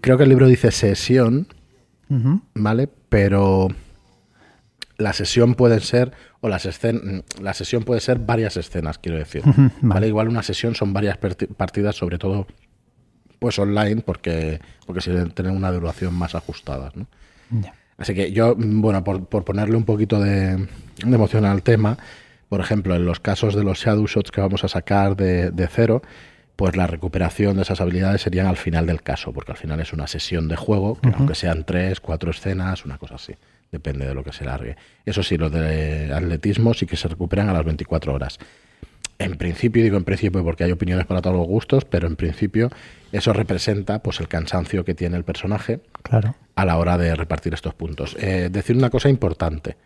creo 0.00 0.16
que 0.16 0.22
el 0.22 0.30
libro 0.30 0.46
dice 0.46 0.70
sesión, 0.70 1.46
¿vale? 2.54 2.88
Pero 3.10 3.68
la 4.98 5.12
sesión 5.12 5.54
puede 5.54 5.80
ser, 5.80 6.12
o 6.40 6.48
las 6.48 6.66
escen 6.66 7.24
la 7.40 7.54
sesión 7.54 7.84
puede 7.84 8.00
ser 8.00 8.18
varias 8.18 8.56
escenas, 8.56 8.98
quiero 8.98 9.18
decir. 9.18 9.42
vale. 9.82 10.08
Igual 10.08 10.28
una 10.28 10.42
sesión 10.42 10.74
son 10.74 10.92
varias 10.92 11.18
partidas, 11.18 11.96
sobre 11.96 12.18
todo 12.18 12.46
pues 13.38 13.58
online, 13.58 14.00
porque, 14.00 14.60
porque 14.86 15.02
si 15.02 15.10
tener 15.34 15.52
una 15.52 15.70
duración 15.70 16.14
más 16.14 16.34
ajustada. 16.34 16.90
¿no? 16.94 17.06
Así 17.98 18.14
que 18.14 18.32
yo, 18.32 18.54
bueno, 18.56 19.04
por, 19.04 19.44
ponerle 19.44 19.76
un 19.76 19.84
poquito 19.84 20.18
de, 20.20 20.56
de, 20.56 20.66
emoción 21.14 21.44
al 21.44 21.62
tema, 21.62 21.98
por 22.48 22.60
ejemplo, 22.60 22.94
en 22.94 23.04
los 23.04 23.20
casos 23.20 23.54
de 23.54 23.62
los 23.62 23.78
Shadow 23.78 24.06
Shots 24.06 24.30
que 24.30 24.40
vamos 24.40 24.64
a 24.64 24.68
sacar 24.68 25.16
de, 25.16 25.50
de 25.50 25.68
cero, 25.68 26.02
pues 26.56 26.76
la 26.76 26.86
recuperación 26.86 27.56
de 27.56 27.62
esas 27.62 27.82
habilidades 27.82 28.22
serían 28.22 28.46
al 28.46 28.56
final 28.56 28.86
del 28.86 29.02
caso, 29.02 29.32
porque 29.32 29.52
al 29.52 29.58
final 29.58 29.80
es 29.80 29.92
una 29.92 30.06
sesión 30.06 30.48
de 30.48 30.56
juego, 30.56 30.98
aunque 31.14 31.34
sean 31.34 31.64
tres, 31.64 32.00
cuatro 32.00 32.30
escenas, 32.30 32.86
una 32.86 32.96
cosa 32.96 33.16
así 33.16 33.34
depende 33.70 34.06
de 34.06 34.14
lo 34.14 34.24
que 34.24 34.32
se 34.32 34.44
largue. 34.44 34.76
Eso 35.04 35.22
sí, 35.22 35.36
los 35.36 35.52
de 35.52 36.12
atletismo 36.12 36.74
sí 36.74 36.86
que 36.86 36.96
se 36.96 37.08
recuperan 37.08 37.48
a 37.48 37.52
las 37.52 37.64
24 37.64 38.14
horas. 38.14 38.38
En 39.18 39.36
principio, 39.36 39.82
digo 39.82 39.96
en 39.96 40.04
principio 40.04 40.44
porque 40.44 40.64
hay 40.64 40.72
opiniones 40.72 41.06
para 41.06 41.22
todos 41.22 41.36
los 41.36 41.46
gustos, 41.46 41.84
pero 41.84 42.06
en 42.06 42.16
principio 42.16 42.70
eso 43.12 43.32
representa 43.32 44.02
pues 44.02 44.20
el 44.20 44.28
cansancio 44.28 44.84
que 44.84 44.94
tiene 44.94 45.16
el 45.16 45.24
personaje 45.24 45.80
claro. 46.02 46.34
a 46.54 46.64
la 46.64 46.76
hora 46.76 46.98
de 46.98 47.14
repartir 47.14 47.54
estos 47.54 47.74
puntos. 47.74 48.16
Eh, 48.20 48.50
decir 48.52 48.76
una 48.76 48.90
cosa 48.90 49.08
importante. 49.08 49.76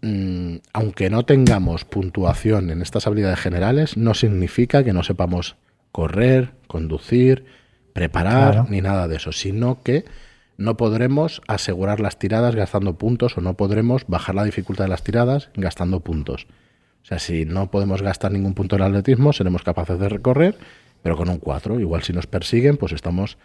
Mm, 0.00 0.56
aunque 0.72 1.10
no 1.10 1.24
tengamos 1.24 1.84
puntuación 1.84 2.70
en 2.70 2.80
estas 2.80 3.06
habilidades 3.06 3.40
generales, 3.40 3.96
no 3.96 4.14
significa 4.14 4.82
que 4.82 4.92
no 4.92 5.02
sepamos 5.02 5.56
correr, 5.92 6.52
conducir, 6.68 7.44
preparar, 7.92 8.70
ni 8.70 8.80
nada 8.80 9.08
de 9.08 9.16
eso, 9.16 9.32
sino 9.32 9.82
que 9.82 10.04
no 10.58 10.76
podremos 10.76 11.42
asegurar 11.48 12.00
las 12.00 12.18
tiradas 12.18 12.54
gastando 12.54 12.96
puntos 12.96 13.36
o 13.36 13.40
no 13.40 13.54
podremos 13.54 14.06
bajar 14.06 14.34
la 14.34 14.44
dificultad 14.44 14.84
de 14.84 14.90
las 14.90 15.02
tiradas 15.02 15.50
gastando 15.54 16.00
puntos. 16.00 16.46
O 17.02 17.06
sea, 17.06 17.18
si 17.18 17.44
no 17.44 17.70
podemos 17.70 18.02
gastar 18.02 18.32
ningún 18.32 18.54
punto 18.54 18.76
en 18.76 18.82
atletismo, 18.82 19.32
seremos 19.32 19.62
capaces 19.62 19.98
de 19.98 20.08
recorrer, 20.08 20.56
pero 21.02 21.16
con 21.16 21.28
un 21.28 21.38
4. 21.38 21.78
Igual 21.78 22.02
si 22.02 22.12
nos 22.12 22.26
persiguen, 22.26 22.78
pues 22.78 22.92
estamos, 22.92 23.38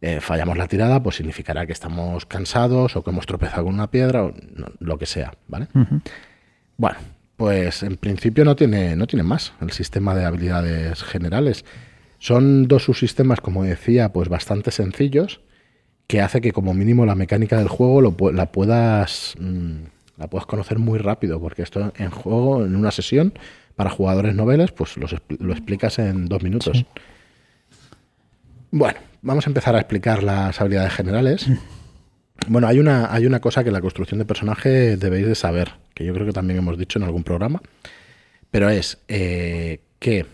eh, 0.00 0.20
fallamos 0.20 0.56
la 0.56 0.66
tirada, 0.66 1.02
pues 1.02 1.16
significará 1.16 1.66
que 1.66 1.72
estamos 1.72 2.26
cansados 2.26 2.96
o 2.96 3.04
que 3.04 3.10
hemos 3.10 3.26
tropezado 3.26 3.64
con 3.64 3.74
una 3.74 3.90
piedra 3.90 4.24
o 4.24 4.34
lo 4.80 4.98
que 4.98 5.06
sea, 5.06 5.34
¿vale? 5.46 5.68
Bueno, 6.76 6.96
pues 7.36 7.82
en 7.82 7.96
principio 7.98 8.44
no 8.44 8.56
tiene, 8.56 8.96
no 8.96 9.06
tiene 9.06 9.22
más 9.22 9.52
el 9.60 9.70
sistema 9.70 10.14
de 10.14 10.24
habilidades 10.24 11.04
generales. 11.04 11.64
Son 12.18 12.66
dos 12.66 12.84
subsistemas, 12.84 13.40
como 13.40 13.64
decía, 13.64 14.12
pues 14.12 14.28
bastante 14.28 14.70
sencillos 14.70 15.40
que 16.06 16.20
hace 16.20 16.40
que 16.40 16.52
como 16.52 16.74
mínimo 16.74 17.06
la 17.06 17.14
mecánica 17.14 17.58
del 17.58 17.68
juego 17.68 18.00
lo, 18.00 18.14
la 18.32 18.52
puedas 18.52 19.34
mm, 19.38 19.84
la 20.16 20.28
puedas 20.28 20.46
conocer 20.46 20.78
muy 20.78 20.98
rápido, 20.98 21.40
porque 21.40 21.62
esto 21.62 21.92
en 21.96 22.10
juego, 22.10 22.64
en 22.64 22.76
una 22.76 22.90
sesión, 22.90 23.32
para 23.74 23.90
jugadores 23.90 24.34
noveles, 24.34 24.70
pues 24.70 24.96
lo 24.96 25.52
explicas 25.52 25.98
en 25.98 26.26
dos 26.26 26.42
minutos. 26.42 26.84
Bueno, 28.70 28.98
vamos 29.22 29.46
a 29.46 29.50
empezar 29.50 29.74
a 29.74 29.80
explicar 29.80 30.22
las 30.22 30.60
habilidades 30.60 30.92
generales. 30.92 31.46
Bueno, 32.48 32.66
hay 32.66 32.78
una, 32.78 33.14
hay 33.14 33.26
una 33.26 33.40
cosa 33.40 33.62
que 33.62 33.70
en 33.70 33.74
la 33.74 33.80
construcción 33.80 34.18
de 34.18 34.26
personaje 34.26 34.96
debéis 34.98 35.26
de 35.26 35.34
saber, 35.34 35.74
que 35.94 36.04
yo 36.04 36.12
creo 36.12 36.26
que 36.26 36.32
también 36.32 36.58
hemos 36.58 36.76
dicho 36.76 36.98
en 36.98 37.04
algún 37.04 37.22
programa, 37.22 37.62
pero 38.50 38.68
es 38.68 38.98
eh, 39.08 39.80
que 39.98 40.26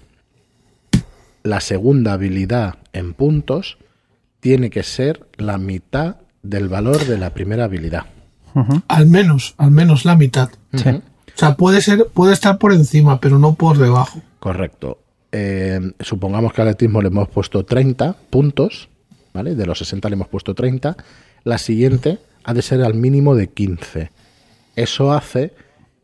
la 1.44 1.60
segunda 1.60 2.14
habilidad 2.14 2.76
en 2.94 3.12
puntos 3.12 3.78
tiene 4.40 4.70
que 4.70 4.82
ser 4.82 5.26
la 5.36 5.58
mitad 5.58 6.16
del 6.42 6.68
valor 6.68 7.04
de 7.06 7.18
la 7.18 7.30
primera 7.30 7.64
habilidad. 7.64 8.06
Al 8.88 9.06
menos, 9.06 9.54
al 9.58 9.70
menos 9.70 10.04
la 10.04 10.16
mitad. 10.16 10.50
O 10.72 10.78
sea, 11.34 11.56
puede 11.56 11.80
ser, 11.80 12.06
puede 12.12 12.32
estar 12.32 12.58
por 12.58 12.72
encima, 12.72 13.20
pero 13.20 13.38
no 13.38 13.54
por 13.54 13.78
debajo. 13.78 14.20
Correcto. 14.40 14.98
Eh, 15.32 15.92
supongamos 16.00 16.52
que 16.52 16.62
al 16.62 16.68
atletismo 16.68 17.00
le 17.00 17.08
hemos 17.08 17.28
puesto 17.28 17.64
30 17.64 18.16
puntos, 18.30 18.88
¿vale? 19.32 19.54
De 19.54 19.64
los 19.64 19.78
60 19.78 20.08
le 20.08 20.14
hemos 20.14 20.28
puesto 20.28 20.54
30. 20.54 20.96
La 21.44 21.58
siguiente 21.58 22.18
ha 22.44 22.52
de 22.52 22.62
ser 22.62 22.82
al 22.82 22.94
mínimo 22.94 23.36
de 23.36 23.48
15. 23.48 24.10
Eso 24.74 25.12
hace 25.12 25.54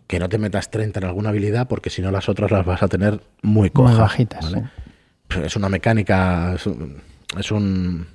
que 0.06 0.20
no 0.20 0.28
te 0.28 0.38
metas 0.38 0.70
30 0.70 1.00
en 1.00 1.06
alguna 1.06 1.30
habilidad 1.30 1.66
porque 1.66 1.90
si 1.90 2.00
no 2.00 2.12
las 2.12 2.28
otras 2.28 2.50
las 2.50 2.64
vas 2.64 2.82
a 2.82 2.88
tener 2.88 3.20
muy 3.42 3.70
cojas. 3.70 3.98
bajitas. 3.98 4.52
Es 5.42 5.56
una 5.56 5.68
mecánica, 5.68 6.54
es 6.54 6.66
un, 6.66 7.02
es 7.36 7.50
un 7.50 8.06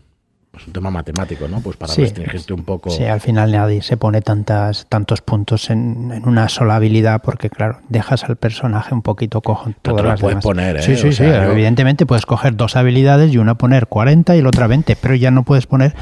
tema 0.72 0.92
matemático, 0.92 1.48
¿no? 1.48 1.62
Pues 1.62 1.78
para 1.78 1.94
restringirte 1.94 2.54
un 2.54 2.64
poco. 2.64 2.90
Sí, 2.90 3.06
al 3.06 3.22
final 3.22 3.52
nadie 3.52 3.82
se 3.82 3.98
pone 3.98 4.22
tantas, 4.22 4.86
tantos 4.88 5.22
puntos 5.22 5.70
en, 5.70 6.22
una 6.26 6.50
sola 6.50 6.76
habilidad 6.76 7.22
porque, 7.24 7.50
claro, 7.50 7.80
dejas 7.90 8.24
al 8.26 8.36
personaje 8.36 8.94
un 8.94 9.02
poquito 9.02 9.42
cojo. 9.42 9.72
Todas 9.82 10.06
las 10.06 10.20
puedes 10.20 10.44
poner, 10.44 10.78
¿eh? 10.78 10.82
Sí, 10.82 10.96
sí, 10.98 11.14
sí. 11.14 11.24
Evidentemente 11.24 12.06
puedes 12.06 12.26
coger 12.26 12.56
dos 12.56 12.76
habilidades 12.76 13.34
y 13.34 13.38
una 13.38 13.56
poner 13.56 13.88
40 13.88 14.36
y 14.36 14.42
la 14.42 14.50
otra 14.50 14.68
20, 14.68 14.96
pero 14.98 15.16
ya 15.16 15.32
no 15.32 15.44
puedes 15.44 15.68
poner 15.68 15.96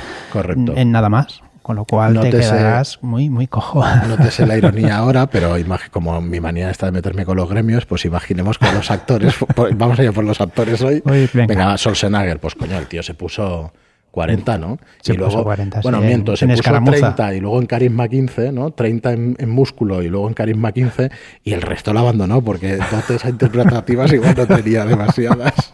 en 0.75 0.91
nada 0.91 1.10
más. 1.10 1.41
Con 1.62 1.75
lo 1.75 1.86
cual 1.86 2.20
te 2.20 2.32
quedarás 2.32 2.98
muy, 3.03 3.29
muy 3.29 3.46
cojo. 3.46 3.86
No 4.08 4.18
te 4.18 4.32
sé 4.32 4.48
la 4.48 4.58
ironía 4.58 4.98
ahora, 4.98 5.27
pero 5.27 5.56
como 5.91 6.20
mi 6.20 6.39
manía 6.39 6.72
está 6.72 6.88
de 6.88 6.94
meterme 6.94 7.25
con 7.25 7.38
los 7.38 7.48
gremios, 7.48 7.86
pues 7.86 8.06
imaginemos 8.06 8.58
que 8.58 8.72
los 8.72 8.89
actores, 8.89 9.36
vamos 9.75 10.00
a 10.00 10.03
ir 10.03 10.12
por 10.12 10.24
los 10.24 10.41
actores 10.41 10.82
hoy. 10.82 11.03
venga. 11.06 11.46
venga, 11.46 11.77
Solsenager, 11.77 12.39
pues 12.39 12.56
coño, 12.56 12.75
el 12.75 12.88
tío 12.88 13.03
se 13.03 13.13
puso 13.13 13.72
40, 14.20 14.58
¿no? 14.58 14.78
y 15.06 15.14
luego, 15.14 15.44
40, 15.46 15.80
bueno, 15.82 16.02
miento, 16.02 16.36
se 16.36 16.46
puso 16.46 16.62
30 16.62 17.36
y 17.36 17.40
luego 17.40 17.58
en 17.62 17.68
carisma 17.68 18.10
15, 18.10 18.52
¿no? 18.52 18.72
30 18.72 19.12
en, 19.14 19.50
músculo 19.50 20.04
y 20.04 20.10
luego 20.10 20.28
en 20.28 20.34
carisma 20.34 20.74
15 20.74 21.10
y 21.46 21.54
el 21.54 21.62
resto 21.62 21.94
lo 21.94 22.02
abandonó 22.02 22.42
porque 22.42 22.76
dotes 22.92 23.24
interpretativas 23.24 24.12
igual 24.12 24.36
no 24.36 24.46
tenía 24.46 24.86
demasiadas. 24.86 25.74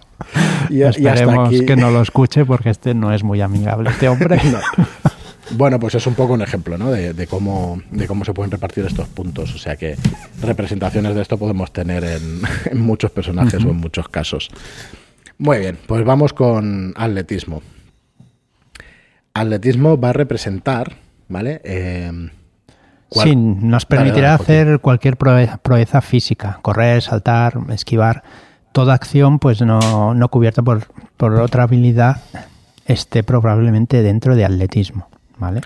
Y, 0.70 0.84
Esperemos 0.84 1.50
que 1.50 1.76
no 1.76 1.90
lo 1.90 2.04
escuche 2.04 2.46
porque 2.46 2.70
este 2.70 2.94
no 2.94 3.12
es 3.14 3.24
muy 3.24 3.42
amigable, 3.42 3.90
este 3.90 4.08
hombre. 4.10 4.40
Bueno, 5.52 5.80
pues 5.80 5.94
es 5.94 6.08
un 6.08 6.16
poco 6.16 6.34
un 6.34 6.42
ejemplo 6.42 6.76
¿no? 6.76 6.90
de, 6.90 7.28
cómo, 7.28 7.80
de 7.92 8.08
cómo 8.08 8.26
se 8.26 8.34
pueden 8.34 8.50
repartir 8.50 8.84
estos 8.84 9.08
puntos. 9.08 9.54
O 9.54 9.60
sea 9.60 9.76
que 9.76 9.96
representaciones 10.42 11.14
de 11.14 11.22
esto 11.22 11.38
podemos 11.38 11.72
tener 11.72 12.04
en, 12.04 12.82
muchos 12.84 13.12
personajes 13.12 13.64
o 13.64 13.70
en 13.70 13.76
muchos 13.76 14.10
casos. 14.10 14.50
Muy 15.38 15.60
bien, 15.60 15.78
pues 15.86 16.04
vamos 16.04 16.34
con 16.34 16.96
atletismo 16.98 17.62
atletismo 19.36 20.00
va 20.00 20.10
a 20.10 20.14
representar, 20.14 20.96
¿vale? 21.28 21.62
Eh, 21.64 22.12
sí, 23.12 23.36
nos 23.36 23.86
permitirá 23.86 24.34
hacer 24.34 24.80
cualquier 24.80 25.18
proeza, 25.18 26.02
física, 26.02 26.60
correr, 26.64 27.04
saltar, 27.04 27.58
esquivar, 27.70 28.24
toda 28.72 28.96
acción 28.96 29.38
pues 29.38 29.62
no, 29.62 30.16
no 30.16 30.30
cubierta 30.30 30.64
por, 30.64 30.88
por, 31.18 31.36
otra 31.36 31.64
habilidad 31.64 32.22
esté 32.86 33.24
probablemente 33.24 34.02
dentro 34.02 34.36
de 34.36 34.46
atletismo, 34.46 35.10
¿vale? 35.38 35.62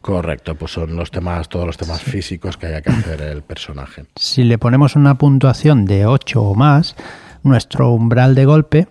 Correcto, 0.00 0.54
pues 0.54 0.72
son 0.72 0.96
los 0.96 1.10
temas, 1.10 1.48
todos 1.48 1.66
los 1.66 1.76
temas 1.76 2.02
físicos 2.02 2.56
que 2.56 2.66
haya 2.66 2.82
que 2.82 2.90
hacer 2.90 3.20
el 3.22 3.42
personaje. 3.42 4.04
Si 4.16 4.42
le 4.42 4.58
ponemos 4.58 4.96
una 4.96 5.16
puntuación 5.16 5.84
de 5.84 6.06
8 6.06 6.42
o 6.42 6.54
más, 6.54 6.96
nuestro 7.42 7.90
umbral 7.90 8.34
de 8.34 8.44
golpe 8.44 8.88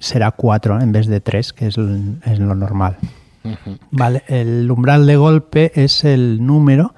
será 0.00 0.32
4 0.32 0.80
en 0.80 0.90
vez 0.90 1.06
de 1.06 1.20
3, 1.20 1.52
que 1.52 1.66
es, 1.68 1.76
lo 1.76 2.54
normal. 2.56 2.96
Vale, 3.90 4.24
el 4.26 4.68
umbral 4.70 5.06
de 5.06 5.16
golpe 5.16 5.72
es 5.76 6.04
el 6.04 6.44
número 6.44 6.94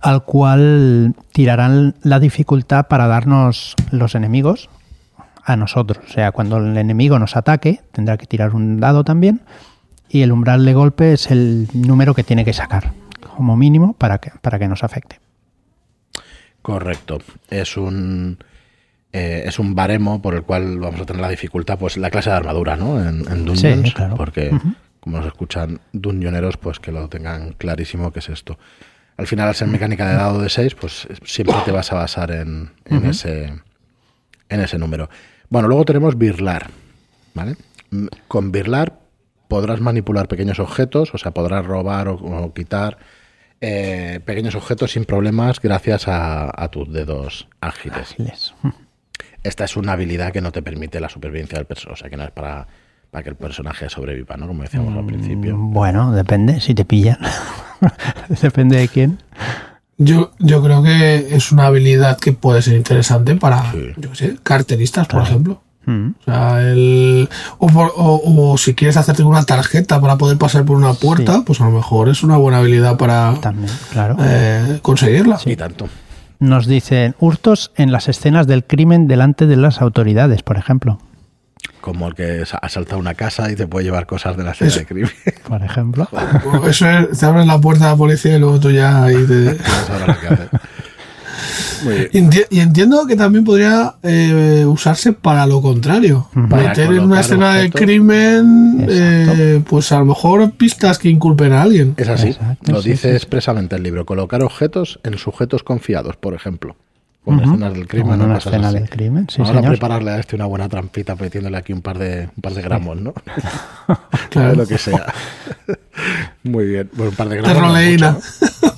al 0.00 0.24
cual 0.24 1.14
tirarán 1.32 1.94
la 2.02 2.20
dificultad 2.20 2.86
para 2.86 3.06
darnos 3.06 3.74
los 3.90 4.14
enemigos 4.14 4.68
a 5.42 5.56
nosotros. 5.56 6.04
O 6.06 6.12
sea, 6.12 6.32
cuando 6.32 6.58
el 6.58 6.76
enemigo 6.76 7.18
nos 7.18 7.36
ataque, 7.36 7.80
tendrá 7.92 8.16
que 8.16 8.26
tirar 8.26 8.54
un 8.54 8.78
dado 8.78 9.04
también. 9.04 9.40
Y 10.08 10.22
el 10.22 10.32
umbral 10.32 10.64
de 10.64 10.74
golpe 10.74 11.12
es 11.12 11.30
el 11.30 11.68
número 11.72 12.14
que 12.14 12.22
tiene 12.22 12.44
que 12.44 12.52
sacar, 12.52 12.92
como 13.36 13.56
mínimo, 13.56 13.94
para 13.94 14.18
que, 14.18 14.30
para 14.40 14.58
que 14.58 14.68
nos 14.68 14.84
afecte. 14.84 15.18
Correcto. 16.62 17.18
Es 17.48 17.76
un. 17.76 18.38
Eh, 19.16 19.44
es 19.46 19.58
un 19.58 19.74
baremo 19.74 20.20
por 20.20 20.34
el 20.34 20.42
cual 20.42 20.78
vamos 20.78 21.00
a 21.00 21.06
tener 21.06 21.22
la 21.22 21.30
dificultad, 21.30 21.78
pues 21.78 21.96
la 21.96 22.10
clase 22.10 22.28
de 22.28 22.36
armadura, 22.36 22.76
¿no? 22.76 23.02
En, 23.02 23.46
Dungeons, 23.46 23.94
porque 24.14 24.50
como 25.00 25.16
nos 25.16 25.26
escuchan 25.26 25.80
dungeoneros, 25.94 26.58
pues 26.58 26.80
que 26.80 26.92
lo 26.92 27.08
tengan 27.08 27.54
clarísimo 27.54 28.12
que 28.12 28.18
es 28.18 28.28
esto. 28.28 28.58
Al 29.16 29.26
final, 29.26 29.48
al 29.48 29.54
ser 29.54 29.68
mecánica 29.68 30.06
de 30.06 30.16
dado 30.16 30.42
de 30.42 30.50
6, 30.50 30.74
pues 30.74 31.08
siempre 31.24 31.56
te 31.64 31.72
vas 31.72 31.90
a 31.92 31.94
basar 31.94 32.30
en, 32.30 32.72
ese, 33.04 33.54
en 34.50 34.60
ese 34.60 34.76
número. 34.76 35.08
Bueno, 35.48 35.66
luego 35.68 35.86
tenemos 35.86 36.18
Birlar, 36.18 36.66
¿vale? 37.32 37.56
Con 38.28 38.52
Birlar 38.52 38.98
podrás 39.48 39.80
manipular 39.80 40.28
pequeños 40.28 40.58
objetos, 40.58 41.14
o 41.14 41.18
sea, 41.18 41.30
podrás 41.30 41.64
robar 41.64 42.08
o, 42.08 42.52
quitar 42.52 42.98
eh, 43.62 44.20
pequeños 44.26 44.54
objetos 44.54 44.92
sin 44.92 45.06
problemas 45.06 45.58
gracias 45.58 46.04
a, 46.06 46.68
tus 46.70 46.92
dedos 46.92 47.48
ágiles. 47.62 48.14
Esta 49.46 49.64
es 49.64 49.76
una 49.76 49.92
habilidad 49.92 50.32
que 50.32 50.40
no 50.40 50.52
te 50.52 50.62
permite 50.62 51.00
la 51.00 51.08
supervivencia 51.08 51.58
del 51.58 51.66
personaje, 51.66 51.94
o 51.94 51.96
sea, 51.96 52.10
que 52.10 52.16
no 52.16 52.24
es 52.24 52.30
para 52.30 52.66
para 53.10 53.22
que 53.22 53.30
el 53.30 53.36
personaje 53.36 53.88
sobreviva, 53.88 54.36
¿no? 54.36 54.46
Como 54.46 54.62
decíamos 54.62 54.96
al 54.96 55.06
principio. 55.06 55.56
Mm, 55.56 55.72
bueno, 55.72 56.12
depende, 56.12 56.60
si 56.60 56.74
te 56.74 56.84
pillan. 56.84 57.18
depende 58.42 58.76
de 58.76 58.88
quién. 58.88 59.18
Yo, 59.98 60.32
yo 60.38 60.62
creo 60.62 60.82
que 60.82 61.34
es 61.34 61.52
una 61.52 61.66
habilidad 61.66 62.18
que 62.18 62.32
puede 62.32 62.60
ser 62.60 62.74
interesante 62.74 63.34
para, 63.36 63.72
yo 63.96 64.10
qué 64.10 64.16
sé, 64.16 64.36
carteristas, 64.42 65.06
por 65.06 65.22
ejemplo. 65.22 65.62
Mm. 65.86 66.08
O, 66.20 66.24
sea, 66.24 66.60
el, 66.60 67.28
o, 67.58 68.58
si 68.58 68.74
quieres 68.74 68.96
hacerte 68.96 69.22
una 69.22 69.44
tarjeta 69.44 70.00
para 70.00 70.16
poder 70.16 70.36
pasar 70.36 70.64
por 70.64 70.76
una 70.76 70.92
puerta, 70.92 71.42
pues 71.46 71.60
a 71.60 71.64
lo 71.64 71.70
mejor 71.70 72.08
es 72.08 72.22
una 72.22 72.36
buena 72.36 72.58
habilidad 72.58 72.98
para 72.98 73.34
claro. 73.92 74.16
eh, 74.20 74.80
conseguirla. 74.82 75.38
Sí, 75.38 75.56
tanto. 75.56 75.88
Nos 76.38 76.66
dicen 76.66 77.14
hurtos 77.18 77.72
en 77.76 77.92
las 77.92 78.08
escenas 78.08 78.46
del 78.46 78.64
crimen 78.64 79.08
delante 79.08 79.46
de 79.46 79.56
las 79.56 79.80
autoridades, 79.80 80.42
por 80.42 80.56
ejemplo 80.56 80.98
como 81.86 82.08
el 82.08 82.14
que 82.16 82.44
asalta 82.62 82.96
una 82.96 83.14
casa 83.14 83.48
y 83.48 83.54
te 83.54 83.68
puede 83.68 83.84
llevar 83.84 84.06
cosas 84.06 84.36
de 84.36 84.42
la 84.42 84.50
escena 84.50 84.74
de 84.74 84.86
crimen. 84.86 85.10
Por 85.48 85.62
ejemplo. 85.62 86.08
Eso 86.68 86.90
es, 86.90 87.16
te 87.16 87.26
abren 87.26 87.46
la 87.46 87.60
puerta 87.60 87.84
de 87.84 87.90
la 87.92 87.96
policía 87.96 88.34
y 88.34 88.40
luego 88.40 88.58
tú 88.58 88.72
ya 88.72 89.04
ahí 89.04 89.24
te... 89.24 89.56
Y, 92.12 92.60
entiendo 92.60 93.06
que 93.06 93.16
también 93.16 93.44
podría 93.44 93.94
eh, 94.02 94.64
usarse 94.66 95.12
para 95.12 95.46
lo 95.46 95.60
contrario. 95.60 96.28
Meter 96.34 96.92
en 96.92 97.00
una 97.00 97.20
escena 97.20 97.54
de 97.56 97.70
crimen, 97.70 98.86
eh, 98.88 99.62
pues 99.68 99.92
a 99.92 99.98
lo 99.98 100.06
mejor 100.06 100.52
pistas 100.52 100.98
que 100.98 101.08
inculpen 101.08 101.52
a 101.52 101.62
alguien. 101.62 101.94
Es 101.96 102.08
así, 102.08 102.36
lo 102.66 102.82
dice 102.82 103.14
expresamente 103.14 103.76
el 103.76 103.82
libro. 103.82 104.06
Colocar 104.06 104.42
objetos 104.42 105.00
en 105.02 105.18
sujetos 105.18 105.62
confiados, 105.62 106.16
por 106.16 106.34
ejemplo 106.34 106.76
con 107.26 107.40
escenas 107.40 107.74
del 107.74 107.88
crimen. 107.88 108.22
Una 108.22 108.38
escena 108.38 108.70
del 108.70 108.88
crimen, 108.88 109.26
sí, 109.28 109.42
Ahora 109.42 109.60
prepararle 109.60 110.12
a 110.12 110.20
este 110.20 110.36
una 110.36 110.46
buena 110.46 110.68
trampita 110.68 111.16
metiéndole 111.16 111.56
aquí 111.56 111.72
un 111.72 111.82
par 111.82 111.98
de, 111.98 112.28
un 112.36 112.40
par 112.40 112.54
de 112.54 112.62
gramos, 112.62 113.00
¿no? 113.00 113.14
claro. 114.30 114.54
lo 114.54 114.64
que 114.64 114.78
sea. 114.78 115.12
Muy 116.44 116.66
bien. 116.66 116.88
Bueno, 116.92 117.10
un 117.10 117.16
par 117.16 117.28
de 117.28 117.36
gramos. 117.38 117.52
De 117.52 117.60
roleína. 117.60 118.18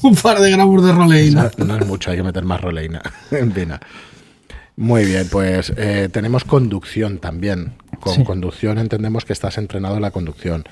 un 0.02 0.16
par 0.16 0.40
de 0.40 0.50
gramos 0.50 0.82
de 0.82 0.92
roleína. 0.92 1.50
No, 1.58 1.76
es 1.76 1.86
mucho, 1.86 2.10
hay 2.10 2.16
que 2.16 2.22
meter 2.22 2.44
más 2.44 2.62
roleína 2.62 3.02
en 3.30 3.50
pena. 3.50 3.78
Muy 4.76 5.04
bien, 5.04 5.28
pues 5.30 5.70
eh, 5.76 6.08
tenemos 6.10 6.44
conducción 6.44 7.18
también. 7.18 7.74
Con 8.00 8.24
conducción 8.24 8.78
entendemos 8.78 9.26
que 9.26 9.34
estás 9.34 9.58
entrenado 9.58 9.96
en 9.96 10.02
la 10.02 10.10
conducción. 10.10 10.64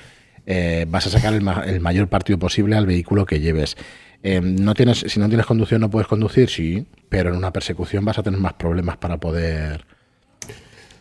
Eh, 0.47 0.87
vas 0.89 1.05
a 1.05 1.11
sacar 1.11 1.35
el, 1.35 1.47
el 1.67 1.79
mayor 1.79 2.07
partido 2.07 2.39
posible 2.39 2.75
al 2.75 2.87
vehículo 2.87 3.27
que 3.27 3.39
lleves. 3.39 3.77
Em, 4.23 4.55
no 4.55 4.73
tienes, 4.73 5.05
si 5.07 5.19
no 5.19 5.27
tienes 5.27 5.45
conducción 5.45 5.81
no 5.81 5.89
puedes 5.89 6.07
conducir, 6.07 6.49
sí, 6.49 6.85
pero 7.09 7.29
en 7.29 7.35
una 7.35 7.51
persecución 7.53 8.03
vas 8.03 8.17
a 8.17 8.23
tener 8.23 8.39
más 8.39 8.53
problemas 8.53 8.97
para 8.97 9.17
poder... 9.17 9.85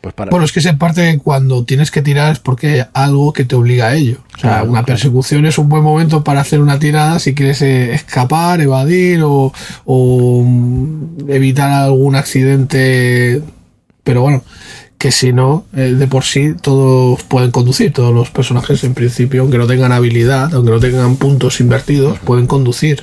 Pues 0.01 0.15
para... 0.15 0.31
Bueno, 0.31 0.45
es 0.45 0.53
que 0.53 0.61
se 0.61 0.75
parte 0.75 1.19
cuando 1.19 1.65
tienes 1.65 1.91
que 1.91 2.03
tirar 2.03 2.33
es 2.33 2.39
porque 2.39 2.69
hay 2.69 2.83
algo 2.93 3.33
que 3.33 3.45
te 3.45 3.57
obliga 3.57 3.89
a 3.89 3.95
ello. 3.95 4.19
O 4.37 4.39
sea, 4.39 4.63
una 4.63 4.85
persecución 4.85 5.47
es 5.47 5.59
un 5.59 5.69
buen 5.69 5.83
momento 5.83 6.23
para 6.23 6.43
hacer 6.43 6.61
una 6.61 6.79
tirada 6.79 7.19
si 7.19 7.35
quieres 7.35 7.63
eh, 7.63 7.95
escapar, 7.95 8.61
evadir 8.61 9.23
o, 9.25 9.53
o 9.85 10.43
mm, 10.45 11.29
evitar 11.29 11.73
algún 11.73 12.15
accidente. 12.15 13.43
Pero 14.05 14.23
bueno, 14.23 14.45
que 14.99 15.13
si 15.13 15.33
no, 15.33 15.65
eh, 15.75 15.93
de 15.93 16.07
por 16.07 16.25
sí 16.25 16.55
todos 16.55 17.23
pueden 17.25 17.51
conducir, 17.51 17.93
todos 17.93 18.15
los 18.15 18.31
personajes 18.31 18.83
en 18.85 18.95
principio, 18.95 19.43
aunque 19.43 19.59
no 19.59 19.67
tengan 19.67 19.93
habilidad, 19.93 20.55
aunque 20.55 20.71
no 20.71 20.81
tengan 20.81 21.17
puntos 21.17 21.61
invertidos, 21.61 22.19
pueden 22.21 22.47
conducir. 22.47 23.03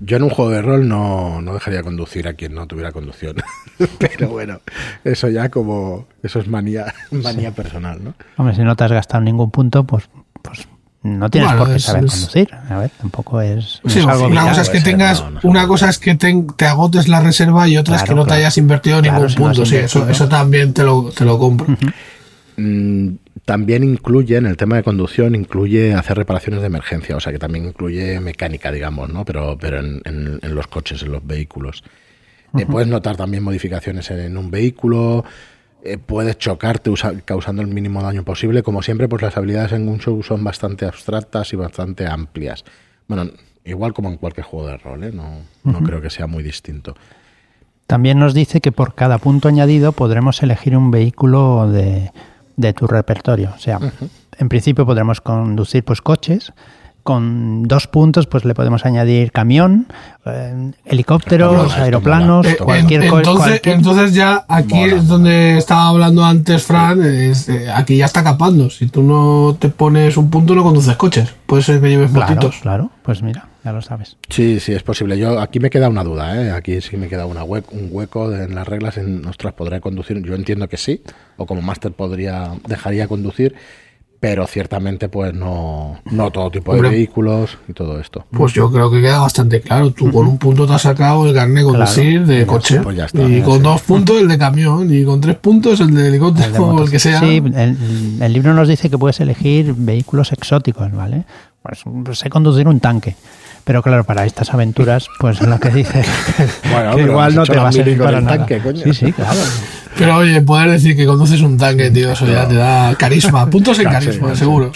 Yo 0.00 0.16
en 0.18 0.24
un 0.24 0.30
juego 0.30 0.50
de 0.50 0.60
rol 0.60 0.86
no, 0.86 1.40
no 1.40 1.54
dejaría 1.54 1.82
conducir 1.82 2.28
a 2.28 2.34
quien 2.34 2.54
no 2.54 2.66
tuviera 2.66 2.92
conducción. 2.92 3.36
Pero 3.98 4.28
bueno, 4.28 4.60
eso 5.02 5.28
ya 5.28 5.48
como, 5.48 6.06
eso 6.22 6.40
es 6.40 6.48
manía, 6.48 6.92
manía 7.10 7.52
personal, 7.52 8.02
¿no? 8.04 8.14
Hombre, 8.36 8.54
si 8.54 8.62
no 8.62 8.76
te 8.76 8.84
has 8.84 8.92
gastado 8.92 9.22
ningún 9.22 9.50
punto, 9.50 9.84
pues, 9.84 10.08
pues 10.08 10.23
no 11.04 11.28
tienes 11.28 11.52
por 11.52 11.70
qué 11.70 11.78
saber 11.78 12.06
conducir. 12.06 12.48
A 12.70 12.78
ver, 12.78 12.90
tampoco 12.98 13.40
es. 13.42 13.80
una 13.84 14.48
cosa 14.48 14.62
es 14.62 14.70
que 14.70 14.80
tengas, 14.80 15.22
una 15.42 15.66
cosa 15.66 15.90
es 15.90 15.98
que 15.98 16.14
te, 16.14 16.66
agotes 16.66 17.08
la 17.08 17.20
reserva 17.20 17.68
y 17.68 17.76
otra 17.76 17.96
es 17.96 18.02
que 18.04 18.14
no 18.14 18.24
te 18.24 18.32
hayas 18.32 18.56
invertido 18.56 19.02
ningún 19.02 19.32
punto. 19.34 19.66
sí, 19.66 19.76
eso, 19.76 20.08
eso 20.08 20.28
también 20.28 20.72
te 20.72 20.82
lo, 20.82 21.10
te 21.10 21.26
lo 21.26 21.38
compro. 21.38 21.66
Mm, 22.56 23.16
también 23.44 23.84
incluye, 23.84 24.36
en 24.36 24.46
el 24.46 24.56
tema 24.56 24.76
de 24.76 24.82
conducción, 24.82 25.34
incluye 25.34 25.92
hacer 25.92 26.16
reparaciones 26.16 26.60
de 26.60 26.68
emergencia, 26.68 27.16
o 27.16 27.20
sea 27.20 27.32
que 27.32 27.38
también 27.38 27.66
incluye 27.66 28.18
mecánica, 28.20 28.72
digamos, 28.72 29.10
¿no? 29.10 29.26
Pero, 29.26 29.58
pero 29.60 29.80
en, 29.80 30.00
en, 30.04 30.54
los 30.54 30.68
coches, 30.68 31.02
en 31.02 31.12
los 31.12 31.26
vehículos. 31.26 31.84
Eh, 32.56 32.64
puedes 32.64 32.88
notar 32.88 33.16
también 33.16 33.42
modificaciones 33.42 34.10
en 34.10 34.38
un 34.38 34.50
vehículo, 34.50 35.24
eh, 35.84 35.98
puedes 35.98 36.38
chocarte 36.38 36.90
causando 37.24 37.62
el 37.62 37.68
mínimo 37.68 38.02
daño 38.02 38.24
posible. 38.24 38.62
Como 38.62 38.82
siempre, 38.82 39.08
pues 39.08 39.22
las 39.22 39.36
habilidades 39.36 39.72
en 39.72 39.88
un 39.88 39.98
show 39.98 40.22
son 40.22 40.42
bastante 40.42 40.86
abstractas 40.86 41.52
y 41.52 41.56
bastante 41.56 42.06
amplias. 42.06 42.64
Bueno, 43.06 43.30
igual 43.64 43.92
como 43.92 44.08
en 44.08 44.16
cualquier 44.16 44.46
juego 44.46 44.66
de 44.68 44.76
rol, 44.78 45.04
¿eh? 45.04 45.12
no, 45.12 45.40
no 45.62 45.80
creo 45.82 46.00
que 46.00 46.10
sea 46.10 46.26
muy 46.26 46.42
distinto. 46.42 46.94
También 47.86 48.18
nos 48.18 48.32
dice 48.32 48.60
que 48.60 48.72
por 48.72 48.94
cada 48.94 49.18
punto 49.18 49.48
añadido 49.48 49.92
podremos 49.92 50.42
elegir 50.42 50.76
un 50.76 50.90
vehículo 50.90 51.70
de, 51.70 52.10
de 52.56 52.72
tu 52.72 52.86
repertorio. 52.86 53.52
O 53.54 53.58
sea, 53.58 53.78
en 54.38 54.48
principio 54.48 54.86
podremos 54.86 55.20
conducir 55.20 55.84
pues 55.84 56.00
coches, 56.00 56.52
con 57.04 57.64
dos 57.64 57.86
puntos 57.86 58.26
pues 58.26 58.44
le 58.44 58.54
podemos 58.54 58.84
añadir 58.86 59.30
camión, 59.30 59.86
eh, 60.24 60.72
helicópteros, 60.86 61.72
aeroplanos, 61.76 62.46
eh, 62.46 62.56
cualquier 62.56 63.08
cosa. 63.08 63.60
Entonces, 63.62 64.14
ya 64.14 64.44
aquí 64.48 64.80
es 64.80 65.06
donde 65.06 65.58
estaba 65.58 65.88
hablando 65.88 66.24
antes 66.24 66.64
Fran, 66.64 67.00
eh, 67.04 67.32
aquí 67.72 67.98
ya 67.98 68.06
está 68.06 68.24
capando. 68.24 68.70
Si 68.70 68.88
tú 68.88 69.02
no 69.02 69.54
te 69.58 69.68
pones 69.68 70.16
un 70.16 70.30
punto 70.30 70.54
no 70.54 70.62
conduces 70.62 70.96
coches. 70.96 71.32
Puede 71.46 71.62
ser 71.62 71.80
que 71.80 71.90
lleves 71.90 72.10
claro, 72.10 72.50
Claro, 72.62 72.90
pues 73.02 73.22
mira, 73.22 73.48
ya 73.62 73.72
lo 73.72 73.82
sabes. 73.82 74.16
Sí, 74.30 74.58
sí, 74.58 74.72
es 74.72 74.82
posible. 74.82 75.18
Yo 75.18 75.38
aquí 75.40 75.60
me 75.60 75.68
queda 75.68 75.90
una 75.90 76.02
duda, 76.02 76.56
aquí 76.56 76.80
sí 76.80 76.96
me 76.96 77.08
queda 77.08 77.26
una 77.26 77.44
un 77.44 77.88
hueco 77.90 78.32
en 78.32 78.54
las 78.54 78.66
reglas. 78.66 78.96
En, 78.96 79.26
ostras, 79.26 79.52
¿podré 79.52 79.82
conducir? 79.82 80.22
Yo 80.22 80.34
entiendo 80.34 80.68
que 80.68 80.78
sí, 80.78 81.02
o 81.36 81.44
como 81.44 81.60
máster 81.60 81.92
podría 81.92 82.52
dejaría 82.66 83.06
conducir 83.08 83.54
pero 84.24 84.46
ciertamente 84.46 85.10
pues 85.10 85.34
no, 85.34 85.98
no 86.10 86.30
todo 86.30 86.50
tipo 86.50 86.74
de 86.74 86.80
vehículos 86.80 87.58
y 87.68 87.74
todo 87.74 88.00
esto. 88.00 88.24
Pues 88.30 88.54
yo 88.54 88.72
creo 88.72 88.90
que 88.90 89.02
queda 89.02 89.18
bastante 89.18 89.60
claro. 89.60 89.90
Tú 89.90 90.10
con 90.10 90.26
un 90.26 90.38
punto 90.38 90.66
te 90.66 90.72
has 90.72 90.80
sacado 90.80 91.28
el 91.28 91.34
carnet 91.34 91.58
de 91.58 91.64
conducir 91.64 92.24
de 92.24 92.46
coche 92.46 92.80
pues 92.80 93.12
y 93.14 93.42
con 93.42 93.62
dos 93.62 93.82
puntos 93.82 94.18
el 94.18 94.26
de 94.26 94.38
camión 94.38 94.90
y 94.90 95.04
con 95.04 95.20
tres 95.20 95.36
puntos 95.36 95.78
el 95.80 95.94
de 95.94 96.08
helicóptero 96.08 96.68
o 96.68 96.82
el 96.82 96.90
que 96.90 96.98
sea. 96.98 97.20
Sí, 97.20 97.42
el, 97.44 98.32
libro 98.32 98.54
nos 98.54 98.66
dice 98.66 98.88
que 98.88 98.96
puedes 98.96 99.20
elegir 99.20 99.74
vehículos 99.76 100.32
exóticos, 100.32 100.90
¿vale? 100.90 101.24
Pues 101.60 101.84
sé 102.18 102.30
conducir 102.30 102.66
un 102.66 102.80
tanque. 102.80 103.16
Pero 103.64 103.82
claro, 103.82 104.04
para 104.04 104.26
estas 104.26 104.52
aventuras, 104.52 105.08
pues 105.18 105.40
es 105.40 105.48
lo 105.48 105.58
que 105.58 105.70
dice 105.70 106.04
bueno, 106.70 106.98
igual 106.98 107.34
no 107.34 107.44
te 107.44 107.56
va 107.56 107.68
a 107.68 107.72
servir 107.72 107.98
para 107.98 108.20
nada. 108.20 108.38
Tanque, 108.38 108.58
coño. 108.58 108.82
Sí, 108.84 108.92
sí, 108.92 109.12
claro. 109.12 109.40
Pero 109.96 110.16
oye, 110.16 110.42
poder 110.42 110.70
decir 110.70 110.96
que 110.96 111.06
conduces 111.06 111.40
un 111.40 111.56
tanque, 111.56 111.90
tío, 111.90 112.12
eso 112.12 112.26
ya 112.26 112.46
te 112.46 112.54
da 112.54 112.94
carisma. 112.96 113.46
Puntos 113.50 113.78
en 113.78 113.84
carisma, 113.84 114.34
seguro. 114.34 114.72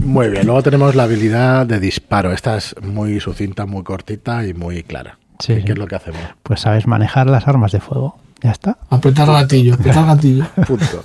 Muy 0.00 0.28
bien, 0.28 0.46
luego 0.46 0.62
tenemos 0.62 0.94
la 0.94 1.04
habilidad 1.04 1.66
de 1.66 1.78
disparo. 1.78 2.32
Esta 2.32 2.56
es 2.56 2.74
muy 2.82 3.20
sucinta, 3.20 3.66
muy 3.66 3.84
cortita 3.84 4.44
y 4.46 4.54
muy 4.54 4.82
clara. 4.82 5.18
¿Qué 5.38 5.62
es 5.64 5.78
lo 5.78 5.86
que 5.86 5.94
hacemos? 5.94 6.20
Pues 6.42 6.60
sabes 6.60 6.86
manejar 6.86 7.28
las 7.28 7.46
armas 7.46 7.72
de 7.72 7.80
fuego. 7.80 8.18
Ya 8.42 8.50
está. 8.50 8.78
Apretar 8.88 9.26
gatillo, 9.28 9.74
apretar 9.74 10.06
gatillo. 10.06 10.46
Punto. 10.66 11.04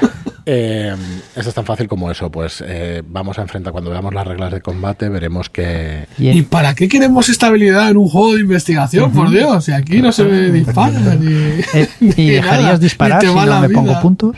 Eh, 0.48 0.94
esto 1.34 1.48
es 1.48 1.54
tan 1.54 1.64
fácil 1.64 1.88
como 1.88 2.08
eso, 2.08 2.30
pues 2.30 2.62
eh, 2.64 3.02
vamos 3.04 3.36
a 3.36 3.42
enfrentar, 3.42 3.72
cuando 3.72 3.90
veamos 3.90 4.14
las 4.14 4.24
reglas 4.24 4.52
de 4.52 4.60
combate, 4.60 5.08
veremos 5.08 5.50
que... 5.50 6.06
¿Y 6.18 6.42
para 6.42 6.72
qué 6.76 6.88
queremos 6.88 7.28
estabilidad 7.28 7.90
en 7.90 7.96
un 7.96 8.08
juego 8.08 8.34
de 8.34 8.42
investigación? 8.42 9.12
Por 9.12 9.30
Dios, 9.30 9.64
si 9.64 9.72
aquí 9.72 10.00
no 10.00 10.12
se 10.12 10.22
me 10.22 10.52
dispara 10.52 11.16
ni... 11.16 11.32
Eh, 11.32 11.88
¿Y 12.00 12.30
dejarías 12.30 12.78
disparar 12.78 13.22
si 13.22 13.26
no 13.26 13.60
me 13.60 13.68
pongo 13.70 14.00
puntos? 14.00 14.36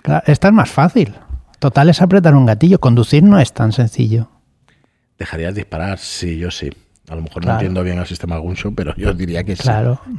Claro, 0.00 0.22
esta 0.26 0.46
es 0.46 0.54
más 0.54 0.70
fácil. 0.70 1.12
Total 1.58 1.88
es 1.88 2.00
apretar 2.00 2.36
un 2.36 2.46
gatillo. 2.46 2.80
Conducir 2.80 3.24
no 3.24 3.40
es 3.40 3.52
tan 3.52 3.72
sencillo. 3.72 4.28
¿Dejarías 5.18 5.54
disparar? 5.54 5.98
Sí, 5.98 6.38
yo 6.38 6.52
sí. 6.52 6.70
A 7.08 7.16
lo 7.16 7.22
mejor 7.22 7.44
no 7.44 7.52
entiendo 7.52 7.82
bien 7.82 7.98
el 7.98 8.06
sistema 8.06 8.38
Gunshow, 8.38 8.74
pero 8.74 8.94
yo 8.96 9.12
diría 9.12 9.42
que 9.42 9.56
sí, 9.56 9.68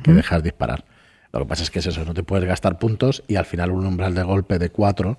que 0.04 0.12
dejar 0.12 0.42
disparar. 0.42 0.84
Lo 1.34 1.40
que 1.40 1.46
pasa 1.46 1.64
es 1.64 1.72
que 1.72 1.80
es 1.80 1.88
eso, 1.88 2.06
no 2.06 2.14
te 2.14 2.24
puedes 2.24 2.46
gastar 2.46 2.78
puntos 2.78 3.24
y 3.28 3.36
al 3.36 3.46
final 3.46 3.72
un 3.72 3.86
umbral 3.86 4.14
de 4.14 4.24
golpe 4.24 4.60
de 4.60 4.70
4 4.70 5.18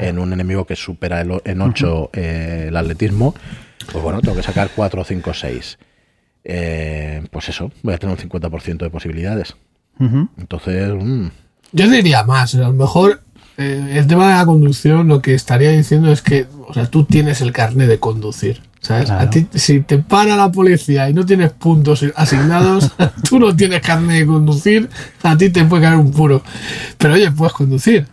en 0.00 0.18
un 0.18 0.32
enemigo 0.32 0.66
que 0.66 0.74
supera 0.74 1.20
el, 1.20 1.40
en 1.44 1.60
8 1.60 2.10
eh, 2.14 2.64
el 2.68 2.76
atletismo, 2.76 3.34
pues 3.92 4.02
bueno, 4.02 4.20
tengo 4.20 4.36
que 4.36 4.42
sacar 4.42 4.70
4, 4.74 5.04
5, 5.04 5.34
6. 5.34 5.78
pues 7.30 7.48
eso, 7.48 7.70
voy 7.82 7.94
a 7.94 7.98
tener 7.98 8.16
un 8.16 8.30
50% 8.30 8.78
de 8.78 8.90
posibilidades. 8.90 9.54
Entonces... 10.38 10.94
Mm. 10.94 11.26
Yo 11.72 11.88
diría 11.88 12.24
más, 12.24 12.54
a 12.54 12.60
lo 12.60 12.72
mejor 12.72 13.22
eh, 13.60 13.98
el 13.98 14.06
tema 14.06 14.26
de 14.28 14.34
la 14.36 14.46
conducción 14.46 15.06
lo 15.08 15.20
que 15.20 15.34
estaría 15.34 15.70
diciendo 15.70 16.10
es 16.10 16.22
que, 16.22 16.46
o 16.66 16.72
sea, 16.72 16.86
tú 16.86 17.04
tienes 17.04 17.42
el 17.42 17.52
carnet 17.52 17.88
de 17.88 17.98
conducir. 17.98 18.62
¿Sabes? 18.80 19.10
A 19.10 19.28
ti, 19.28 19.46
si 19.54 19.80
te 19.80 19.98
para 19.98 20.36
la 20.36 20.50
policía 20.50 21.08
y 21.10 21.14
no 21.14 21.26
tienes 21.26 21.52
puntos 21.52 22.04
asignados, 22.16 22.90
tú 23.28 23.38
no 23.38 23.54
tienes 23.54 23.82
carnet 23.82 24.20
de 24.20 24.26
conducir, 24.26 24.88
a 25.22 25.36
ti 25.36 25.50
te 25.50 25.64
puede 25.64 25.82
caer 25.82 25.96
un 25.96 26.10
puro. 26.10 26.42
Pero 26.96 27.14
oye, 27.14 27.30
puedes 27.30 27.52
conducir. 27.52 28.06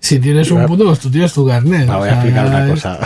Si 0.00 0.18
tienes 0.18 0.50
un 0.50 0.66
punto, 0.66 0.84
pues 0.86 0.98
tú 0.98 1.10
tienes 1.10 1.32
tu 1.32 1.46
carnet. 1.46 1.86
voy 1.86 2.08
a 2.08 2.14
explicar 2.14 2.46
una 2.46 2.68
cosa. 2.68 2.98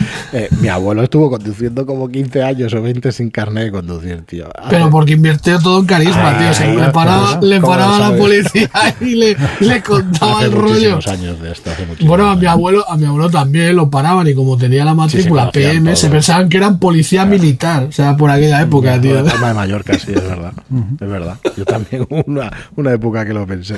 Eh, 0.32 0.48
mi 0.60 0.68
abuelo 0.68 1.02
estuvo 1.02 1.28
conduciendo 1.28 1.84
como 1.84 2.08
15 2.08 2.44
años 2.44 2.72
o 2.72 2.80
20 2.80 3.10
sin 3.10 3.30
carnet 3.30 3.64
de 3.64 3.70
conducir, 3.72 4.22
tío. 4.22 4.48
Pero 4.68 4.88
porque 4.88 5.14
invirtió 5.14 5.58
todo 5.58 5.80
en 5.80 5.86
carisma, 5.86 6.38
tío. 6.38 6.54
Se 6.54 6.72
le 6.72 6.90
paraba, 6.90 7.40
le 7.42 7.60
paraba 7.60 7.96
a 7.96 8.10
la 8.10 8.16
policía 8.16 8.70
y 9.00 9.16
le, 9.16 9.36
le 9.58 9.82
contaba 9.84 10.44
el 10.44 10.52
rollo. 10.52 11.00
años 11.08 11.40
de 11.40 11.50
esto, 11.50 11.70
bueno, 12.02 12.30
a 12.30 12.36
mi 12.36 12.46
abuelo, 12.46 12.88
a 12.88 12.96
mi 12.96 13.06
abuelo 13.06 13.28
también 13.28 13.74
lo 13.74 13.90
paraban 13.90 14.28
y 14.28 14.34
como 14.34 14.56
tenía 14.56 14.84
la 14.84 14.94
matrícula 14.94 15.50
PM, 15.50 15.96
se 15.96 16.08
pensaban 16.08 16.48
que 16.48 16.58
eran 16.58 16.78
policía 16.78 17.26
militar, 17.26 17.84
o 17.88 17.92
sea, 17.92 18.16
por 18.16 18.30
aquella 18.30 18.62
época, 18.62 19.00
tío. 19.00 19.24
De 19.24 19.54
Mallorca, 19.54 19.98
sí, 19.98 20.12
es 20.14 20.22
verdad. 20.22 20.52
es 21.00 21.08
verdad. 21.08 21.38
Yo 21.56 21.64
también 21.64 22.06
una, 22.08 22.52
una 22.76 22.92
época 22.92 23.26
que 23.26 23.34
lo 23.34 23.46
pensé. 23.46 23.76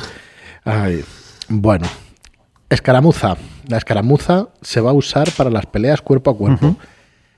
Ay, 0.64 1.02
bueno, 1.48 1.86
Escaramuza. 2.72 3.36
La 3.68 3.76
escaramuza 3.76 4.48
se 4.62 4.80
va 4.80 4.90
a 4.90 4.94
usar 4.94 5.30
para 5.36 5.50
las 5.50 5.66
peleas 5.66 6.00
cuerpo 6.00 6.30
a 6.30 6.36
cuerpo. 6.36 6.76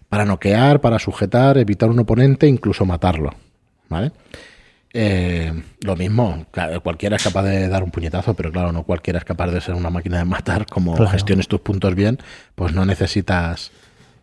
Para 0.08 0.24
noquear, 0.24 0.80
para 0.80 1.00
sujetar, 1.00 1.58
evitar 1.58 1.90
un 1.90 1.98
oponente, 1.98 2.46
incluso 2.46 2.84
matarlo. 2.86 3.34
¿Vale? 3.88 4.12
Eh, 4.92 5.52
lo 5.80 5.96
mismo, 5.96 6.46
cualquiera 6.84 7.16
es 7.16 7.24
capaz 7.24 7.42
de 7.42 7.68
dar 7.68 7.82
un 7.82 7.90
puñetazo, 7.90 8.34
pero 8.34 8.52
claro, 8.52 8.70
no 8.70 8.84
cualquiera 8.84 9.18
es 9.18 9.24
capaz 9.24 9.48
de 9.48 9.60
ser 9.60 9.74
una 9.74 9.90
máquina 9.90 10.18
de 10.18 10.24
matar. 10.24 10.66
Como 10.66 10.96
gestiones 11.08 11.48
tus 11.48 11.60
puntos 11.60 11.96
bien, 11.96 12.18
pues 12.54 12.72
no 12.72 12.84
necesitas. 12.84 13.72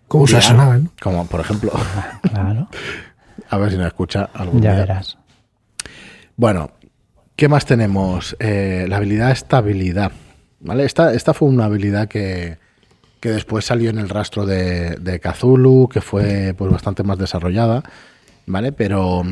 Como 0.08 0.24
usar 0.24 0.82
Como 1.02 1.26
por 1.26 1.42
ejemplo. 1.42 1.74
Claro. 2.22 2.70
a 3.50 3.58
ver 3.58 3.72
si 3.72 3.78
nos 3.78 3.88
escucha 3.88 4.30
algún 4.34 4.62
Ya 4.62 4.76
verás. 4.76 5.18
Bueno, 6.38 6.72
¿qué 7.36 7.50
más 7.50 7.66
tenemos? 7.66 8.38
Eh, 8.40 8.86
la 8.88 8.96
habilidad 8.96 9.32
estabilidad. 9.32 10.14
¿Vale? 10.62 10.86
Esta, 10.86 11.14
esta 11.14 11.34
fue 11.34 11.50
una 11.50 11.66
habilidad 11.66 12.08
que, 12.08 12.58
después 13.22 13.66
salió 13.66 13.90
en 13.90 14.00
el 14.00 14.10
rastro 14.10 14.46
de, 14.46 14.96
de 14.96 15.20
Cthulhu, 15.20 15.90
que 15.90 16.02
fue 16.02 16.54
pues, 16.58 16.72
bastante 16.72 17.04
más 17.04 17.18
desarrollada, 17.18 17.84
¿vale? 18.46 18.72
Pero 18.72 19.24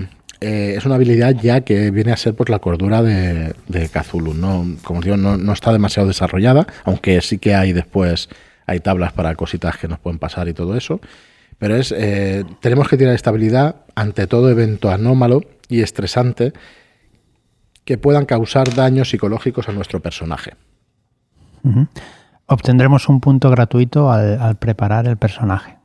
eh, 0.42 0.76
es 0.78 0.86
una 0.86 0.96
habilidad 0.96 1.36
ya 1.36 1.62
que 1.62 1.92
viene 1.92 2.12
a 2.12 2.18
ser 2.18 2.36
pues, 2.36 2.50
la 2.50 2.60
cordura 2.60 3.02
de, 3.02 3.54
de 3.68 3.90
Cthulhu. 3.90 4.34
No, 4.34 4.66
como 4.84 5.02
digo, 5.02 5.18
no, 5.18 5.38
no, 5.38 5.54
está 5.54 5.72
demasiado 5.72 6.08
desarrollada, 6.08 6.68
aunque 6.84 7.22
sí 7.22 7.40
que 7.40 7.56
hay 7.56 7.74
después, 7.74 8.30
hay 8.66 8.80
tablas 8.80 9.14
para 9.14 9.36
cositas 9.36 9.78
que 9.78 9.88
nos 9.88 10.00
pueden 10.00 10.20
pasar 10.20 10.48
y 10.48 10.54
todo 10.54 10.78
eso. 10.78 11.02
Pero 11.58 11.76
es, 11.76 11.94
eh, 11.96 12.46
tenemos 12.62 12.88
que 12.88 12.98
tirar 12.98 13.14
estabilidad 13.14 13.78
ante 13.96 14.28
todo 14.28 14.50
evento 14.50 14.90
anómalo 14.90 15.44
y 15.68 15.82
estresante 15.82 16.54
que 17.84 17.98
puedan 17.98 18.26
causar 18.26 18.74
daños 18.74 19.10
psicológicos 19.10 19.68
a 19.68 19.74
nuestro 19.74 20.00
personaje. 20.00 20.54
Obtendremos 22.46 23.10
un 23.10 23.20
punto 23.20 23.50
gratuito 23.52 24.12
al, 24.12 24.56
preparar 24.58 25.08
el 25.08 25.18
personaje. 25.18 25.78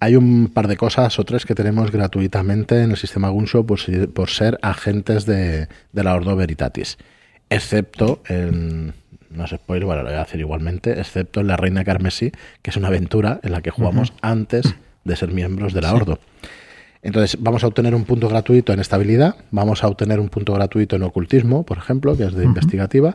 Hay 0.00 0.14
un 0.14 0.50
par 0.52 0.68
de 0.68 0.76
cosas 0.76 1.18
o 1.18 1.24
tres 1.24 1.44
que 1.44 1.56
tenemos 1.56 1.90
gratuitamente 1.90 2.82
en 2.82 2.92
el 2.92 2.96
sistema 2.96 3.30
Gunshow 3.30 3.66
por, 3.66 3.80
por 4.12 4.30
ser 4.30 4.58
agentes 4.62 5.26
de, 5.26 5.68
la 5.92 6.14
Ordo 6.14 6.36
Veritatis, 6.36 6.98
excepto 7.50 8.22
en, 8.28 8.94
no 9.30 9.46
sé 9.48 9.56
spoiler, 9.56 9.86
bueno, 9.86 10.02
lo 10.02 10.10
voy 10.10 10.18
a 10.18 10.22
hacer 10.22 10.38
igualmente, 10.38 11.00
excepto 11.00 11.40
en 11.40 11.48
la 11.48 11.56
Reina 11.56 11.84
Carmesí, 11.84 12.30
que 12.62 12.70
es 12.70 12.76
una 12.76 12.88
aventura 12.88 13.40
en 13.42 13.50
la 13.50 13.60
que 13.60 13.70
jugamos 13.70 14.12
antes 14.22 14.76
de 15.02 15.16
ser 15.16 15.32
miembros 15.32 15.72
de 15.72 15.80
la 15.80 15.94
Ordo. 15.94 16.20
Entonces, 17.02 17.36
vamos 17.40 17.64
a 17.64 17.66
obtener 17.66 17.94
un 17.94 18.04
punto 18.04 18.28
gratuito 18.28 18.72
en 18.72 18.80
estabilidad, 18.80 19.36
vamos 19.50 19.82
a 19.82 19.88
obtener 19.88 20.20
un 20.20 20.28
punto 20.28 20.52
gratuito 20.52 20.94
en 20.94 21.02
ocultismo, 21.02 21.64
por 21.64 21.78
ejemplo, 21.78 22.16
que 22.16 22.24
es 22.24 22.34
de 22.34 22.44
investigativa, 22.44 23.14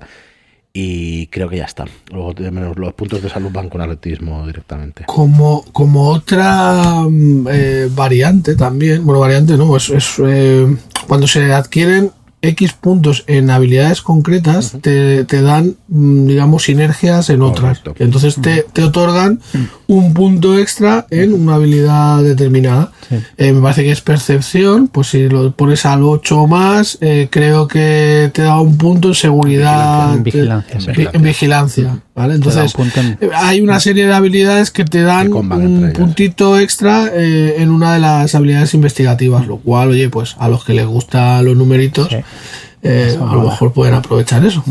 y 0.76 1.28
creo 1.28 1.48
que 1.50 1.58
ya 1.58 1.66
está. 1.66 1.86
Luego 2.12 2.34
los 2.76 2.94
puntos 2.94 3.22
de 3.22 3.30
salud 3.30 3.52
van 3.52 3.70
con 3.70 3.80
atletismo 3.82 4.48
directamente. 4.48 5.06
Como, 5.06 5.64
como 5.72 6.10
otra 6.10 7.06
mm, 7.08 7.48
eh, 7.52 7.90
variante 7.92 8.56
también, 8.56 9.06
bueno, 9.06 9.20
variante 9.20 9.56
no, 9.56 9.78
es, 9.78 9.92
es 9.92 10.16
eh, 10.26 10.76
cuando 11.08 11.28
se 11.28 11.54
adquieren 11.54 12.12
X 12.44 12.74
puntos 12.74 13.24
en 13.28 13.50
habilidades 13.50 14.02
concretas 14.02 14.76
te, 14.82 15.24
dan, 15.42 15.78
mm, 15.88 16.28
digamos, 16.28 16.64
sinergias 16.64 17.30
en 17.30 17.42
otras. 17.42 17.82
Entonces 18.00 18.36
te, 18.36 18.64
te, 18.64 18.84
otorgan 18.84 19.40
un 19.88 20.14
punto 20.14 20.58
extra 20.58 21.08
en 21.10 21.34
una 21.34 21.56
habilidad 21.56 22.22
determinada. 22.22 22.92
Eh, 23.38 23.54
me 23.54 23.62
parece 23.62 23.84
que 23.84 23.92
es 23.92 24.02
percepción, 24.02 24.90
pues 24.90 25.08
si 25.08 25.30
lo 25.30 25.52
pones 25.52 25.86
al 25.86 26.04
8 26.04 26.42
o 26.42 26.48
más, 26.48 26.98
eh, 27.00 27.30
creo 27.32 27.70
que 27.70 28.30
te 28.34 28.42
da 28.42 28.60
un 28.60 28.78
punto 28.78 29.08
en 29.08 29.16
seguridad. 29.16 30.14
En 30.14 30.24
vigilancia. 30.24 30.80
En 31.14 31.24
vigilancia. 31.24 32.02
¿Vale? 32.16 32.36
Entonces, 32.36 32.74
eh, 33.22 33.30
hay 33.34 33.62
una 33.62 33.80
serie 33.80 34.06
de 34.06 34.14
habilidades 34.14 34.72
que 34.72 34.86
te 34.86 35.02
dan 35.02 35.32
un 35.34 35.94
puntito 35.94 36.60
extra 36.60 37.12
en 37.14 37.72
una 37.72 37.94
de 37.94 38.00
las 38.00 38.36
habilidades 38.36 38.74
investigativas, 38.74 39.48
lo 39.48 39.58
cual, 39.58 39.90
oye, 39.90 40.10
pues 40.10 40.36
a 40.40 40.48
los 40.50 40.64
que 40.66 40.74
les 40.74 40.86
gustan 40.86 41.46
los 41.46 41.56
numeritos, 41.56 42.10
a 42.14 43.36
lo 43.36 43.42
mejor 43.44 43.74
pueden 43.74 43.96
aprovechar 43.96 44.46
eso. 44.46 44.64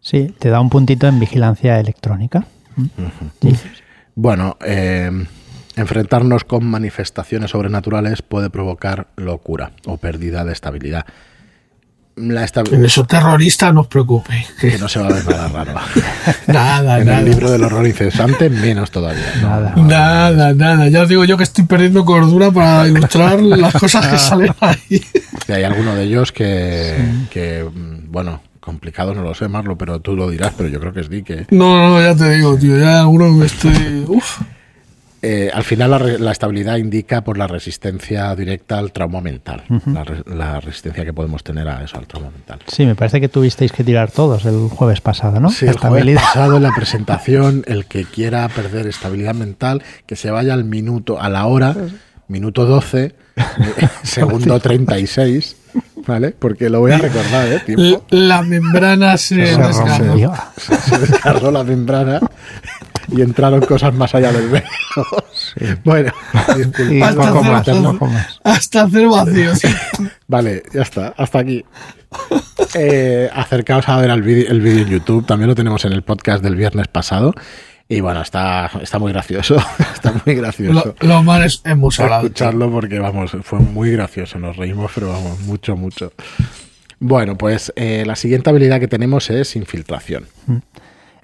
Sí, 0.00 0.34
te 0.38 0.48
da 0.48 0.60
un 0.60 0.70
puntito 0.70 1.06
en 1.06 1.20
vigilancia 1.20 1.78
electrónica. 1.78 2.46
Bueno, 4.14 4.56
eh, 4.64 5.10
enfrentarnos 5.76 6.44
con 6.44 6.64
manifestaciones 6.66 7.50
sobrenaturales 7.50 8.22
puede 8.22 8.50
provocar 8.50 9.08
locura 9.16 9.72
o 9.86 9.96
pérdida 9.96 10.44
de 10.44 10.52
estabilidad. 10.52 11.06
La 12.20 12.44
en 12.44 12.84
eso 12.84 13.04
terrorista 13.04 13.72
no 13.72 13.82
os 13.82 13.86
preocupéis. 13.86 14.48
Que 14.60 14.78
no 14.78 14.88
se 14.88 14.98
va 14.98 15.06
a 15.06 15.12
ver 15.12 15.26
nada 15.26 15.48
raro. 15.48 15.74
nada, 16.46 17.00
en 17.00 17.08
el 17.08 17.24
libro 17.24 17.50
del 17.50 17.62
horror 17.64 17.86
incesante, 17.86 18.50
menos 18.50 18.90
todavía. 18.90 19.32
Nada, 19.40 19.74
nada, 19.76 20.54
nada. 20.54 20.88
Ya 20.88 21.02
os 21.02 21.08
digo 21.08 21.24
yo 21.24 21.36
que 21.36 21.44
estoy 21.44 21.64
perdiendo 21.64 22.04
cordura 22.04 22.50
para 22.50 22.86
ilustrar 22.86 23.40
las 23.40 23.74
cosas 23.74 24.06
que 24.06 24.18
salen 24.18 24.54
ahí. 24.60 25.02
hay 25.48 25.64
alguno 25.64 25.94
de 25.94 26.04
ellos 26.04 26.32
que, 26.32 26.96
que 27.30 27.68
bueno, 28.08 28.40
complicado 28.60 29.14
no 29.14 29.22
lo 29.22 29.34
sé, 29.34 29.48
Marlo, 29.48 29.78
pero 29.78 30.00
tú 30.00 30.14
lo 30.14 30.28
dirás, 30.28 30.52
pero 30.56 30.68
yo 30.68 30.80
creo 30.80 30.92
que 30.92 31.00
es 31.00 31.08
di 31.08 31.22
que... 31.22 31.46
No, 31.50 31.88
no, 31.88 32.00
ya 32.02 32.14
te 32.14 32.30
digo, 32.30 32.56
tío, 32.56 32.78
ya 32.78 33.00
alguno 33.00 33.30
me 33.32 33.46
estoy... 33.46 34.04
Uf. 34.06 34.40
Eh, 35.20 35.50
al 35.52 35.64
final 35.64 36.20
la, 36.20 36.30
estabilidad 36.30 36.76
indica 36.76 37.22
por 37.22 37.38
la 37.38 37.48
resistencia 37.48 38.34
directa 38.36 38.78
al 38.78 38.92
trauma 38.92 39.20
mental, 39.20 39.64
la, 40.26 40.60
resistencia 40.60 41.04
que 41.04 41.12
podemos 41.12 41.42
tener 41.42 41.68
a 41.68 41.82
eso, 41.82 41.98
al 41.98 42.06
trauma 42.06 42.30
mental. 42.30 42.60
Sí, 42.68 42.86
me 42.86 42.94
parece 42.94 43.20
que 43.20 43.28
tuvisteis 43.28 43.72
que 43.72 43.82
tirar 43.82 44.12
todos 44.12 44.44
el 44.44 44.68
jueves 44.68 45.00
pasado, 45.00 45.40
¿no? 45.40 45.50
Sí, 45.50 45.66
el 45.66 45.76
jueves 45.76 46.14
pasado 46.14 46.58
en 46.58 46.62
la 46.62 46.72
presentación, 46.76 47.64
el 47.66 47.86
que 47.86 48.04
quiera 48.04 48.48
perder 48.48 48.86
estabilidad 48.86 49.34
mental, 49.34 49.82
que 50.06 50.14
se 50.14 50.30
vaya 50.30 50.54
al 50.54 50.64
minuto, 50.64 51.20
a 51.20 51.28
la 51.28 51.46
hora, 51.46 51.74
minuto 52.28 52.64
12, 52.64 53.16
segundo 54.04 54.60
36, 54.60 55.56
¿vale? 56.06 56.30
Porque 56.30 56.70
lo 56.70 56.78
voy 56.78 56.92
a 56.92 56.98
recordar, 56.98 57.48
¿eh? 57.48 58.00
La 58.10 58.42
membrana 58.42 59.16
se, 59.16 59.34
descargó. 59.34 60.34
Se, 60.56 60.98
descargó 60.98 61.50
la 61.50 61.64
membrana 61.64 62.20
y 63.10 63.22
entraron 63.22 63.60
cosas 63.60 63.94
más 63.94 64.14
allá 64.14 64.32
del 64.32 64.48
velo. 64.48 64.66
Bueno, 65.84 66.12
hasta, 66.32 67.58
hacer, 67.58 67.74
hasta 68.44 68.82
hacer 68.82 69.08
vacío. 69.08 69.52
Vale, 70.28 70.62
ya 70.72 70.82
está, 70.82 71.14
hasta 71.16 71.38
aquí. 71.38 71.64
eh, 72.74 73.30
acercaos 73.32 73.88
a 73.88 73.96
ver 73.96 74.10
el 74.10 74.22
vídeo 74.22 74.50
en 74.50 74.88
YouTube, 74.88 75.26
también 75.26 75.48
lo 75.48 75.54
tenemos 75.54 75.84
en 75.84 75.92
el 75.92 76.02
podcast 76.02 76.42
del 76.42 76.56
viernes 76.56 76.88
pasado. 76.88 77.34
Y 77.90 78.00
bueno, 78.00 78.20
está, 78.20 78.70
está 78.82 78.98
muy 78.98 79.12
gracioso. 79.12 79.56
está 79.94 80.12
muy 80.24 80.34
gracioso. 80.34 80.94
Lo, 81.00 81.22
malo 81.22 81.44
es 81.44 81.62
hemos 81.64 81.98
escucharlo 81.98 82.70
porque, 82.70 82.98
vamos, 82.98 83.34
fue 83.42 83.60
muy 83.60 83.92
gracioso. 83.92 84.38
Nos 84.38 84.56
reímos, 84.56 84.90
pero 84.94 85.08
vamos, 85.08 85.40
mucho, 85.40 85.74
mucho. 85.74 86.12
Bueno, 87.00 87.38
pues 87.38 87.72
eh, 87.76 88.04
la 88.06 88.16
siguiente 88.16 88.50
habilidad 88.50 88.80
que 88.80 88.88
tenemos 88.88 89.30
es 89.30 89.56
infiltración. 89.56 90.26
Mm. 90.46 90.56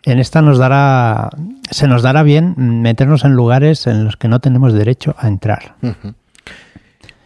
En 0.05 0.19
esta 0.19 0.41
nos 0.41 0.59
dará, 0.59 1.31
se 1.71 1.89
nos 1.89 2.03
dará 2.03 2.23
bien 2.23 2.55
meternos 2.57 3.25
en 3.25 3.33
lugares 3.33 3.87
en 3.87 4.05
los 4.05 4.17
que 4.17 4.29
no 4.29 4.41
tenemos 4.41 4.73
derecho 4.73 5.15
a 5.19 5.29
entrar. 5.29 5.77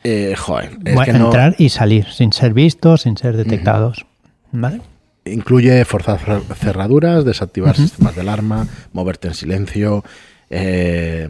eh, 0.05 0.35
joder, 0.37 0.79
entrar 0.85 1.55
y 1.59 1.69
salir, 1.71 2.07
sin 2.07 2.33
ser 2.33 2.55
vistos, 2.55 3.03
sin 3.03 3.17
ser 3.17 3.37
detectados. 3.37 4.07
¿Vale? 4.53 4.81
Incluye 5.25 5.85
forzar 5.85 6.19
cerraduras, 6.57 7.25
desactivar 7.25 7.77
sistemas 7.77 8.15
de 8.15 8.23
alarma, 8.23 8.67
moverte 8.93 9.29
en 9.29 9.35
silencio, 9.35 10.03
eh, 10.49 11.29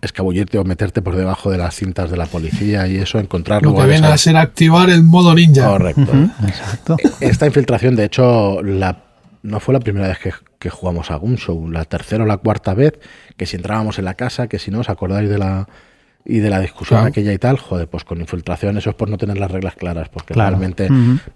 escabullirte 0.00 0.58
o 0.58 0.64
meterte 0.64 1.02
por 1.02 1.16
debajo 1.16 1.50
de 1.50 1.58
las 1.58 1.74
cintas 1.74 2.10
de 2.10 2.16
la 2.16 2.26
policía 2.26 2.86
y 2.86 2.96
eso, 2.96 3.18
encontrar 3.18 3.62
Lo 3.62 3.74
que 3.74 3.86
viene 3.86 4.06
a 4.06 4.16
ser 4.16 4.36
activar 4.36 4.88
el 4.90 5.02
modo 5.02 5.34
ninja. 5.34 5.66
Correcto. 5.66 6.12
Exacto. 6.46 6.96
Esta 7.20 7.46
infiltración, 7.46 7.96
de 7.96 8.04
hecho, 8.04 8.62
la, 8.62 9.02
no 9.42 9.58
fue 9.58 9.74
la 9.74 9.80
primera 9.80 10.06
vez 10.08 10.18
que, 10.18 10.32
que 10.60 10.70
jugamos 10.70 11.10
a 11.10 11.16
Gunshow, 11.16 11.68
la 11.68 11.84
tercera 11.86 12.22
o 12.22 12.26
la 12.26 12.36
cuarta 12.36 12.74
vez, 12.74 13.00
que 13.36 13.46
si 13.46 13.56
entrábamos 13.56 13.98
en 13.98 14.04
la 14.04 14.14
casa, 14.14 14.46
que 14.46 14.60
si 14.60 14.70
no 14.70 14.80
os 14.80 14.88
acordáis 14.88 15.28
de 15.28 15.38
la 15.38 15.68
y 16.24 16.38
de 16.40 16.50
la 16.50 16.60
discusión 16.60 17.06
aquella 17.06 17.32
y 17.32 17.38
tal, 17.38 17.58
joder, 17.58 17.88
pues 17.88 18.04
con 18.04 18.20
infiltración 18.20 18.76
eso 18.76 18.90
es 18.90 18.96
por 18.96 19.08
no 19.08 19.16
tener 19.16 19.38
las 19.38 19.50
reglas 19.50 19.74
claras, 19.74 20.10
porque 20.10 20.34
realmente 20.34 20.88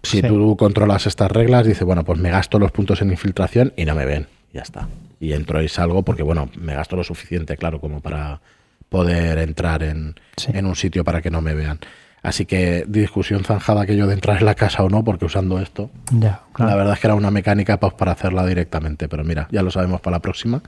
si 0.02 0.20
tú 0.20 0.56
controlas 0.58 1.06
estas 1.06 1.32
reglas, 1.32 1.66
dices, 1.66 1.84
bueno, 1.84 2.04
pues 2.04 2.18
me 2.18 2.30
gasto 2.30 2.58
los 2.58 2.70
puntos 2.70 3.00
en 3.00 3.10
infiltración 3.10 3.72
y 3.76 3.86
no 3.86 3.94
me 3.94 4.04
ven, 4.04 4.28
ya 4.52 4.60
está. 4.60 4.88
Y 5.20 5.32
entro 5.32 5.62
y 5.62 5.68
salgo 5.68 6.02
porque, 6.02 6.22
bueno, 6.22 6.50
me 6.60 6.74
gasto 6.74 6.96
lo 6.96 7.02
suficiente, 7.02 7.56
claro, 7.56 7.80
como 7.80 8.00
para 8.00 8.42
poder 8.90 9.38
entrar 9.38 9.82
en, 9.82 10.16
en 10.52 10.66
un 10.66 10.76
sitio 10.76 11.02
para 11.02 11.22
que 11.22 11.30
no 11.30 11.40
me 11.40 11.54
vean. 11.54 11.80
Así 12.24 12.46
que 12.46 12.86
discusión 12.88 13.44
zanjada 13.44 13.82
aquello 13.82 14.06
de 14.06 14.14
entrar 14.14 14.38
en 14.38 14.46
la 14.46 14.54
casa 14.54 14.82
o 14.82 14.88
no, 14.88 15.04
porque 15.04 15.26
usando 15.26 15.60
esto, 15.60 15.90
ya, 16.10 16.40
la 16.56 16.74
verdad 16.74 16.94
es 16.94 16.98
que 16.98 17.06
era 17.06 17.14
una 17.14 17.30
mecánica 17.30 17.78
pues, 17.78 17.92
para 17.92 18.12
hacerla 18.12 18.46
directamente. 18.46 19.10
Pero 19.10 19.24
mira, 19.24 19.46
ya 19.52 19.60
lo 19.60 19.70
sabemos 19.70 20.00
para 20.00 20.16
la 20.16 20.20
próxima, 20.22 20.62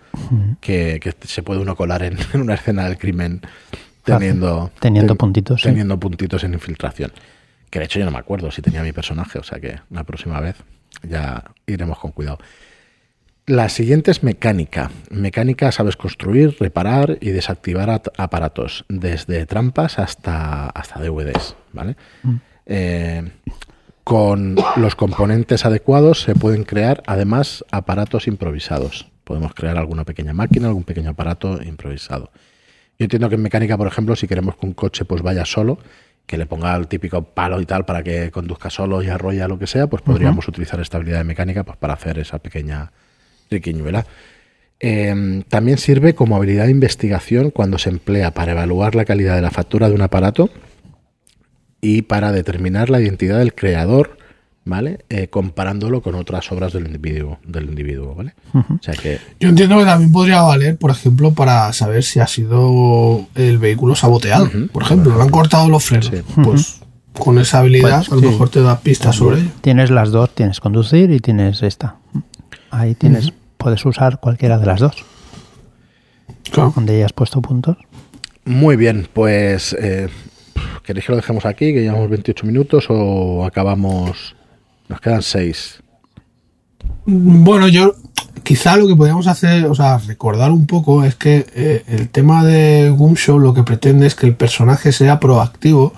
que, 0.61 1.01
que, 1.01 1.14
se 1.27 1.42
puede 1.42 1.61
uno 1.61 1.75
colar 1.75 2.03
en, 2.03 2.19
en, 2.35 2.42
una 2.42 2.53
escena 2.53 2.85
del 2.85 2.99
crimen 2.99 3.40
teniendo, 4.05 4.71
teniendo 4.81 5.16
puntitos. 5.16 5.62
Teniendo 5.62 5.99
puntitos 5.99 6.45
en 6.45 6.53
infiltración. 6.53 7.11
Que 7.71 7.79
de 7.79 7.87
hecho 7.87 8.01
yo 8.01 8.05
no 8.05 8.11
me 8.11 8.19
acuerdo 8.19 8.51
si 8.51 8.61
tenía 8.61 8.83
mi 8.83 8.92
personaje, 8.92 9.38
o 9.38 9.42
sea 9.42 9.59
que 9.59 9.81
la 9.90 10.05
próxima 10.05 10.38
vez 10.40 10.57
ya 11.09 11.42
iremos 11.66 11.99
con 11.99 12.12
cuidado. 12.12 12.38
La 13.49 13.69
siguiente 13.69 14.11
es 14.11 14.25
mecánica. 14.25 14.91
Mecánica 15.09 15.71
sabes 15.71 15.97
construir, 15.97 16.57
reparar 16.59 17.19
y 17.21 17.31
desactivar 17.31 18.03
aparatos, 18.17 18.85
desde 18.89 19.47
trampas 19.47 20.01
hasta, 20.01 20.69
hasta 20.71 21.01
DVDs, 21.01 21.55
¿vale? 21.73 21.95
Mm. 22.25 22.35
Eh, 22.67 23.31
con 24.03 24.57
los 24.75 24.97
componentes 24.97 25.65
adecuados 25.65 26.23
se 26.23 26.35
pueden 26.35 26.65
crear 26.65 27.05
además 27.07 27.65
aparatos 27.71 28.27
improvisados. 28.27 29.13
Podemos 29.23 29.55
crear 29.55 29.77
alguna 29.79 30.05
pequeña 30.05 30.33
máquina, 30.33 30.67
algún 30.67 30.83
pequeño 30.83 31.11
aparato 31.11 31.63
improvisado. 31.63 32.33
Yo 32.99 33.05
entiendo 33.05 33.29
que 33.29 33.37
en 33.37 33.43
mecánica, 33.43 33.79
por 33.79 33.87
ejemplo, 33.87 34.17
si 34.17 34.27
queremos 34.27 34.57
que 34.57 34.67
un 34.67 34.73
coche 34.73 35.05
pues 35.05 35.23
vaya 35.23 35.45
solo, 35.45 35.79
que 36.27 36.37
le 36.37 36.47
ponga 36.47 36.75
el 36.75 36.89
típico 36.89 37.23
palo 37.23 37.61
y 37.61 37.67
tal 37.67 37.85
para 37.85 38.03
que 38.03 38.33
conduzca 38.33 38.71
solo 38.71 39.05
y 39.05 39.09
arrolla 39.09 39.47
lo 39.47 39.57
que 39.57 39.69
sea, 39.69 39.87
pues 39.87 40.03
podríamos 40.03 40.49
utilizar 40.49 40.81
esta 40.81 40.97
habilidad 40.97 41.19
de 41.19 41.25
mecánica 41.25 41.63
pues, 41.63 41.77
para 41.77 41.95
hacer 41.95 42.19
esa 42.19 42.41
pequeña 42.41 42.91
riquiñuela. 43.51 44.07
Em, 44.79 45.43
también 45.43 45.79
sirve 45.79 46.15
como 46.15 46.37
habilidad 46.37 46.67
de 46.67 46.71
investigación 46.71 47.51
cuando 47.51 47.79
se 47.79 47.89
emplea 47.89 48.33
para 48.33 48.53
evaluar 48.53 48.95
la 48.95 49.05
calidad 49.05 49.35
de 49.37 49.43
la 49.43 49.51
factura 49.51 49.89
de 49.89 49.95
un 49.95 50.03
aparato 50.03 50.51
y 51.81 52.03
para 52.03 52.33
determinar 52.33 52.91
la 52.91 53.01
identidad 53.01 53.39
del 53.39 53.55
creador 53.55 54.19
¿vale? 54.67 55.05
Eh, 55.09 55.29
comparándolo 55.29 56.03
con 56.03 56.15
otras 56.17 56.51
obras 56.53 56.73
del 56.75 56.87
individuo, 56.87 57.39
del 57.47 57.67
individuo, 57.67 58.15
¿vale? 58.15 58.35
o 58.53 58.83
sea 58.83 58.95
que... 58.95 59.21
Yo 59.41 59.49
entiendo 59.49 59.79
que 59.79 59.85
también 59.85 60.13
podría 60.13 60.43
valer, 60.43 60.77
por 60.77 60.91
ejemplo, 60.91 61.33
para 61.33 61.73
saber 61.73 62.03
si 62.03 62.21
ha 62.21 62.27
sido 62.27 63.27
el 63.35 63.59
vehículo 63.59 63.95
saboteado, 63.95 64.51
por 64.73 64.83
ejemplo, 64.83 65.17
le 65.17 65.23
han 65.23 65.31
cortado 65.31 65.69
los 65.69 65.85
frenos, 65.85 66.11
pues 66.45 66.81
con 67.19 67.39
esa 67.39 67.61
habilidad 67.61 68.05
pues, 68.07 68.13
a 68.13 68.15
lo 68.17 68.31
mejor 68.31 68.51
te 68.51 68.61
da 68.61 68.79
pistas 68.81 69.17
sobre 69.17 69.39
ello. 69.39 69.51
Tienes 69.63 69.91
las 69.91 70.11
dos, 70.11 70.35
tienes 70.35 70.61
conducir 70.61 71.11
y 71.13 71.21
tienes 71.21 71.63
esta. 71.63 71.97
Ahí 72.77 72.95
tienes, 72.95 73.33
puedes 73.57 73.85
usar 73.85 74.21
cualquiera 74.21 74.59
de 74.59 74.67
las 74.67 74.81
dos. 74.81 75.05
Claro. 76.51 76.73
Donde 76.75 76.99
ya 76.99 77.07
has 77.07 77.12
puesto 77.12 77.41
puntos. 77.41 77.77
Muy 78.45 78.77
bien, 78.77 79.09
pues 79.12 79.75
eh, 79.79 80.09
¿queréis 80.83 81.07
que 81.07 81.12
lo 81.12 81.17
dejemos 81.17 81.45
aquí, 81.47 81.73
que 81.73 81.83
llevamos 81.83 82.09
28 82.09 82.47
minutos 82.47 82.87
o 82.89 83.45
acabamos 83.45 84.37
nos 84.89 85.01
quedan 85.01 85.23
seis. 85.23 85.83
Bueno, 87.05 87.69
yo 87.69 87.95
quizá 88.43 88.77
lo 88.77 88.87
que 88.87 88.97
podríamos 88.97 89.27
hacer, 89.27 89.67
o 89.67 89.75
sea, 89.75 89.99
recordar 89.99 90.51
un 90.51 90.67
poco 90.67 91.05
es 91.05 91.15
que 91.17 91.47
eh, 91.55 91.85
el 91.89 92.09
tema 92.09 92.45
de 92.45 92.95
Show 93.17 93.39
lo 93.39 93.55
que 93.55 93.62
pretende 93.62 94.07
es 94.07 94.15
que 94.15 94.27
el 94.27 94.35
personaje 94.35 94.93
sea 94.93 95.19
proactivo 95.19 95.93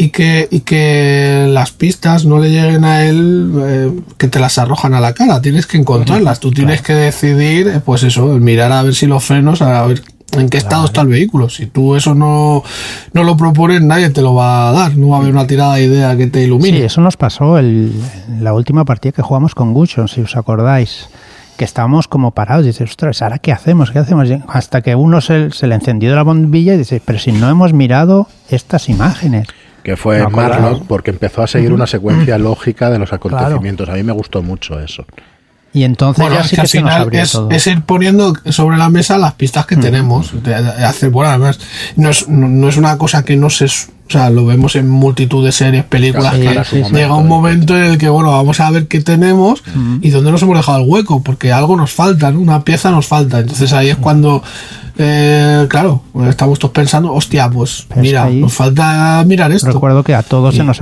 y, 0.00 0.08
que, 0.08 0.48
y 0.50 0.60
que 0.60 1.46
las 1.50 1.72
pistas 1.72 2.24
no 2.24 2.38
le 2.38 2.48
lleguen 2.48 2.86
a 2.86 3.04
él 3.04 3.52
eh, 3.62 4.00
que 4.16 4.28
te 4.28 4.40
las 4.40 4.56
arrojan 4.56 4.94
a 4.94 5.00
la 5.00 5.12
cara. 5.12 5.42
Tienes 5.42 5.66
que 5.66 5.76
encontrarlas. 5.76 6.40
Tú 6.40 6.50
tienes 6.52 6.80
que 6.80 6.94
decidir, 6.94 7.68
eh, 7.68 7.80
pues 7.84 8.02
eso, 8.02 8.24
mirar 8.38 8.72
a 8.72 8.82
ver 8.82 8.94
si 8.94 9.04
los 9.04 9.22
frenos, 9.22 9.60
a 9.60 9.84
ver 9.84 10.02
en 10.32 10.48
qué 10.48 10.56
estado 10.56 10.86
está 10.86 11.02
el 11.02 11.08
vehículo. 11.08 11.50
Si 11.50 11.66
tú 11.66 11.96
eso 11.96 12.14
no, 12.14 12.62
no 13.12 13.24
lo 13.24 13.36
propones, 13.36 13.82
nadie 13.82 14.08
te 14.08 14.22
lo 14.22 14.34
va 14.34 14.70
a 14.70 14.72
dar. 14.72 14.96
No 14.96 15.08
va 15.08 15.18
a 15.18 15.20
haber 15.20 15.32
una 15.34 15.46
tirada 15.46 15.74
de 15.74 15.84
idea 15.84 16.16
que 16.16 16.28
te 16.28 16.44
ilumine. 16.44 16.78
Sí, 16.78 16.84
eso 16.84 17.02
nos 17.02 17.18
pasó 17.18 17.58
en 17.58 17.92
la 18.40 18.54
última 18.54 18.86
partida 18.86 19.12
que 19.12 19.20
jugamos 19.20 19.54
con 19.54 19.74
Gucho, 19.74 20.08
si 20.08 20.22
os 20.22 20.34
acordáis. 20.34 21.10
Que 21.58 21.66
estábamos 21.66 22.08
como 22.08 22.30
parados. 22.30 22.64
Y 22.64 22.68
dices, 22.68 22.88
ostras, 22.88 23.20
¿ahora 23.20 23.38
qué 23.38 23.52
hacemos? 23.52 23.90
¿Qué 23.90 23.98
hacemos? 23.98 24.30
Hasta 24.48 24.80
que 24.80 24.94
uno 24.94 25.20
se, 25.20 25.50
se 25.50 25.66
le 25.66 25.74
encendió 25.74 26.14
la 26.14 26.22
bombilla 26.22 26.72
y 26.72 26.78
dice, 26.78 27.02
pero 27.04 27.18
si 27.18 27.32
no 27.32 27.50
hemos 27.50 27.74
mirado 27.74 28.28
estas 28.48 28.88
imágenes 28.88 29.46
que 29.82 29.96
fue 29.96 30.26
Marlock, 30.28 30.86
porque 30.86 31.10
empezó 31.10 31.42
a 31.42 31.46
seguir 31.46 31.72
una 31.72 31.86
secuencia 31.86 32.38
lógica 32.38 32.90
de 32.90 32.98
los 32.98 33.12
acontecimientos. 33.12 33.88
A 33.88 33.94
mí 33.94 34.02
me 34.02 34.12
gustó 34.12 34.42
mucho 34.42 34.80
eso. 34.80 35.04
Y 35.72 35.84
entonces 35.84 36.26
ya 36.28 36.42
sí 36.42 36.56
que, 36.56 36.66
se 36.66 36.82
nos 36.82 37.12
es, 37.12 37.32
todo. 37.32 37.50
es, 37.50 37.66
ir 37.68 37.82
poniendo 37.82 38.34
sobre 38.46 38.76
la 38.76 38.88
mesa 38.88 39.18
las 39.18 39.34
pistas 39.34 39.66
que 39.66 39.76
mm. 39.76 39.80
tenemos. 39.80 40.32
hacer, 40.84 41.10
bueno, 41.10 41.30
además, 41.30 41.60
no 41.94 42.10
es, 42.10 42.28
no, 42.28 42.68
es 42.68 42.76
una 42.76 42.98
cosa 42.98 43.24
que 43.24 43.36
no 43.36 43.50
se. 43.50 43.66
O 43.66 44.12
sea, 44.12 44.30
lo 44.30 44.44
vemos 44.44 44.74
en 44.74 44.88
multitud 44.88 45.44
de 45.44 45.52
series, 45.52 45.84
películas. 45.84 46.34
llega 46.36 47.14
un 47.14 47.28
momento 47.28 47.78
en 47.78 47.84
el 47.84 47.98
que, 47.98 48.08
bueno, 48.08 48.32
vamos 48.32 48.58
a 48.58 48.68
ver 48.72 48.88
qué 48.88 49.00
tenemos 49.00 49.62
mm. 49.72 49.98
y 50.02 50.10
dónde 50.10 50.32
nos 50.32 50.42
hemos 50.42 50.56
dejado 50.56 50.78
el 50.78 50.90
hueco, 50.90 51.22
porque 51.22 51.52
algo 51.52 51.76
nos 51.76 51.92
falta, 51.92 52.30
una 52.30 52.64
pieza 52.64 52.90
nos 52.90 53.06
falta. 53.06 53.38
Entonces 53.38 53.72
ahí 53.72 53.90
es 53.90 53.96
cuando, 53.96 54.42
eh, 55.02 55.66
claro, 55.68 56.02
estamos 56.28 56.58
todos 56.58 56.72
pensando, 56.72 57.12
hostia, 57.12 57.48
pues 57.50 57.86
mira, 57.96 58.28
nos 58.28 58.52
falta 58.52 59.24
mirar 59.26 59.50
esto. 59.52 59.72
Recuerdo 59.72 60.02
que 60.02 60.14
a 60.14 60.22
todos 60.22 60.54
se 60.54 60.62
nos 60.62 60.78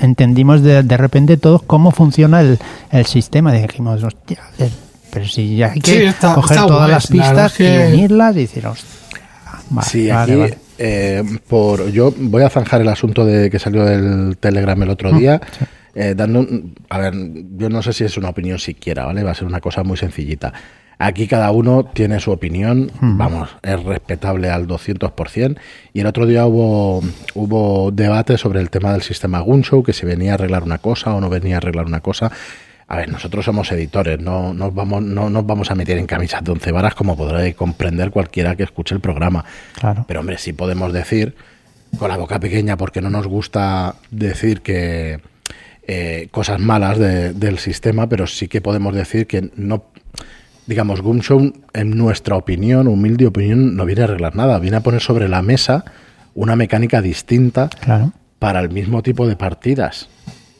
entendimos 0.00 0.62
de, 0.62 0.82
de 0.82 0.96
repente 0.96 1.36
todos 1.36 1.62
cómo 1.62 1.90
funciona 1.90 2.40
el, 2.40 2.58
el 2.90 3.06
sistema. 3.06 3.52
Dijimos, 3.52 4.02
hostia, 4.02 4.40
pero 5.10 5.26
si 5.26 5.56
ya 5.56 5.72
hay 5.72 5.80
que 5.80 6.12
coger 6.34 6.58
todas 6.66 6.90
las 6.90 7.06
pistas 7.06 7.58
y 7.60 7.64
unirlas 7.64 8.36
y 8.36 8.40
decir, 8.40 8.64
sí, 9.82 10.10
aquí, 10.10 10.32
eh, 10.78 11.24
por, 11.48 11.90
yo 11.90 12.12
voy 12.16 12.42
a 12.42 12.50
zanjar 12.50 12.80
el 12.80 12.88
asunto 12.88 13.24
de 13.24 13.50
que 13.50 13.58
salió 13.58 13.84
del 13.84 14.36
Telegram 14.38 14.80
el 14.82 14.90
otro 14.90 15.12
mm, 15.12 15.18
día. 15.18 15.40
Eh, 15.94 16.14
dando, 16.16 16.46
a 16.90 16.98
ver, 16.98 17.14
yo 17.56 17.68
no 17.68 17.82
sé 17.82 17.92
si 17.92 18.04
es 18.04 18.16
una 18.16 18.28
opinión 18.28 18.58
siquiera, 18.58 19.06
¿vale? 19.06 19.24
Va 19.24 19.32
a 19.32 19.34
ser 19.34 19.46
una 19.46 19.60
cosa 19.60 19.82
muy 19.82 19.96
sencillita. 19.96 20.52
Aquí 21.00 21.28
cada 21.28 21.52
uno 21.52 21.84
tiene 21.84 22.18
su 22.18 22.32
opinión, 22.32 22.90
vamos, 23.00 23.50
es 23.62 23.80
respetable 23.84 24.50
al 24.50 24.66
200%. 24.66 25.56
Y 25.92 26.00
el 26.00 26.06
otro 26.06 26.26
día 26.26 26.44
hubo, 26.44 27.02
hubo 27.34 27.92
debate 27.92 28.36
sobre 28.36 28.60
el 28.60 28.68
tema 28.68 28.92
del 28.92 29.02
sistema 29.02 29.38
Gunshow, 29.38 29.84
que 29.84 29.92
si 29.92 30.04
venía 30.04 30.32
a 30.32 30.34
arreglar 30.34 30.64
una 30.64 30.78
cosa 30.78 31.14
o 31.14 31.20
no 31.20 31.30
venía 31.30 31.54
a 31.54 31.58
arreglar 31.58 31.86
una 31.86 32.00
cosa. 32.00 32.32
A 32.88 32.96
ver, 32.96 33.10
nosotros 33.10 33.44
somos 33.44 33.70
editores, 33.70 34.18
no 34.18 34.52
nos 34.54 34.74
vamos, 34.74 35.02
no 35.02 35.30
nos 35.30 35.46
vamos 35.46 35.70
a 35.70 35.76
meter 35.76 35.98
en 35.98 36.06
camisas 36.06 36.42
de 36.42 36.50
once 36.50 36.72
varas 36.72 36.96
como 36.96 37.16
podrá 37.16 37.52
comprender 37.52 38.10
cualquiera 38.10 38.56
que 38.56 38.64
escuche 38.64 38.94
el 38.94 39.00
programa. 39.00 39.44
Claro. 39.78 40.04
Pero 40.08 40.18
hombre, 40.18 40.38
sí 40.38 40.52
podemos 40.52 40.92
decir, 40.92 41.36
con 41.96 42.08
la 42.08 42.16
boca 42.16 42.40
pequeña, 42.40 42.76
porque 42.76 43.00
no 43.00 43.10
nos 43.10 43.28
gusta 43.28 43.94
decir 44.10 44.62
que 44.62 45.20
eh, 45.86 46.28
cosas 46.32 46.60
malas 46.60 46.98
del 46.98 47.58
sistema, 47.58 48.08
pero 48.08 48.26
sí 48.26 48.48
que 48.48 48.60
podemos 48.60 48.94
decir 48.94 49.26
que 49.26 49.50
no 49.54 49.84
digamos, 50.68 51.00
Gumshow, 51.00 51.52
en 51.72 51.96
nuestra 51.96 52.36
opinión, 52.36 52.88
humilde 52.88 53.26
opinión, 53.26 53.74
no 53.74 53.86
viene 53.86 54.02
a 54.02 54.04
arreglar 54.04 54.36
nada, 54.36 54.58
viene 54.58 54.76
a 54.76 54.82
poner 54.82 55.00
sobre 55.00 55.26
la 55.26 55.40
mesa 55.40 55.86
una 56.34 56.56
mecánica 56.56 57.00
distinta 57.00 57.70
para 58.38 58.60
el 58.60 58.68
mismo 58.68 59.02
tipo 59.02 59.26
de 59.26 59.34
partidas. 59.34 60.10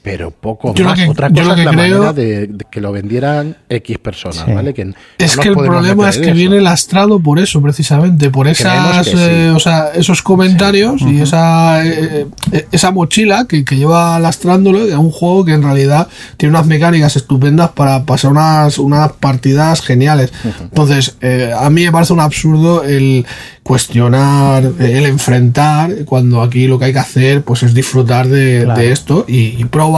Pero 0.09 0.31
poco 0.31 0.69
más. 0.69 1.01
Otra 1.09 1.29
cosa 1.29 1.53
es 1.53 1.65
la 1.65 1.73
manera 1.73 2.13
de, 2.15 2.51
que 2.71 2.81
lo 2.81 2.93
vendieran 2.93 3.57
X 3.69 3.99
personas, 3.99 4.47
¿vale? 4.47 4.73
Que 4.73 4.95
es 5.19 5.37
que 5.37 5.49
el 5.49 5.55
problema 5.55 6.09
es 6.09 6.19
que 6.19 6.33
viene 6.33 6.61
lastrado 6.61 7.21
por 7.21 7.39
eso, 7.39 7.61
precisamente, 7.61 8.31
por 8.31 8.49
esas, 8.49 9.07
eh, 9.15 9.53
o 9.55 9.61
sea, 9.61 9.91
esos 9.95 10.23
comentarios 10.23 11.03
y 11.03 11.21
esa, 11.21 11.85
eh, 11.85 12.27
eh, 12.53 12.67
esa 12.73 12.91
mochila 12.91 13.45
que, 13.47 13.65
que, 13.65 13.77
lleva 13.77 14.19
lastrándolo 14.19 14.87
de 14.87 14.97
un 14.97 15.11
juego 15.11 15.45
que 15.45 15.53
en 15.53 15.63
realidad 15.63 16.09
tiene 16.37 16.57
unas 16.57 16.67
mecánicas 16.67 17.15
estupendas 17.17 17.71
para 17.71 18.05
pasar 18.05 18.31
unas, 18.31 18.79
unas 18.79 19.13
partidas 19.13 19.83
geniales. 19.83 20.33
Entonces, 20.61 21.17
a 21.57 21.69
mí 21.71 21.85
me 21.85 21.93
parece 21.93 22.15
un 22.15 22.21
absurdo 22.21 22.83
el 22.83 23.27
cuestionar, 23.69 24.65
el 24.79 25.05
enfrentar, 25.05 26.07
cuando 26.07 26.41
aquí 26.41 26.67
lo 26.67 26.79
que 26.79 26.87
hay 26.87 26.93
que 26.95 27.01
hacer 27.01 27.43
pues 27.43 27.63
es 27.63 27.75
disfrutar 27.75 28.27
de, 28.27 28.91
esto 28.91 29.27
y, 29.29 29.63
probar. 29.67 29.98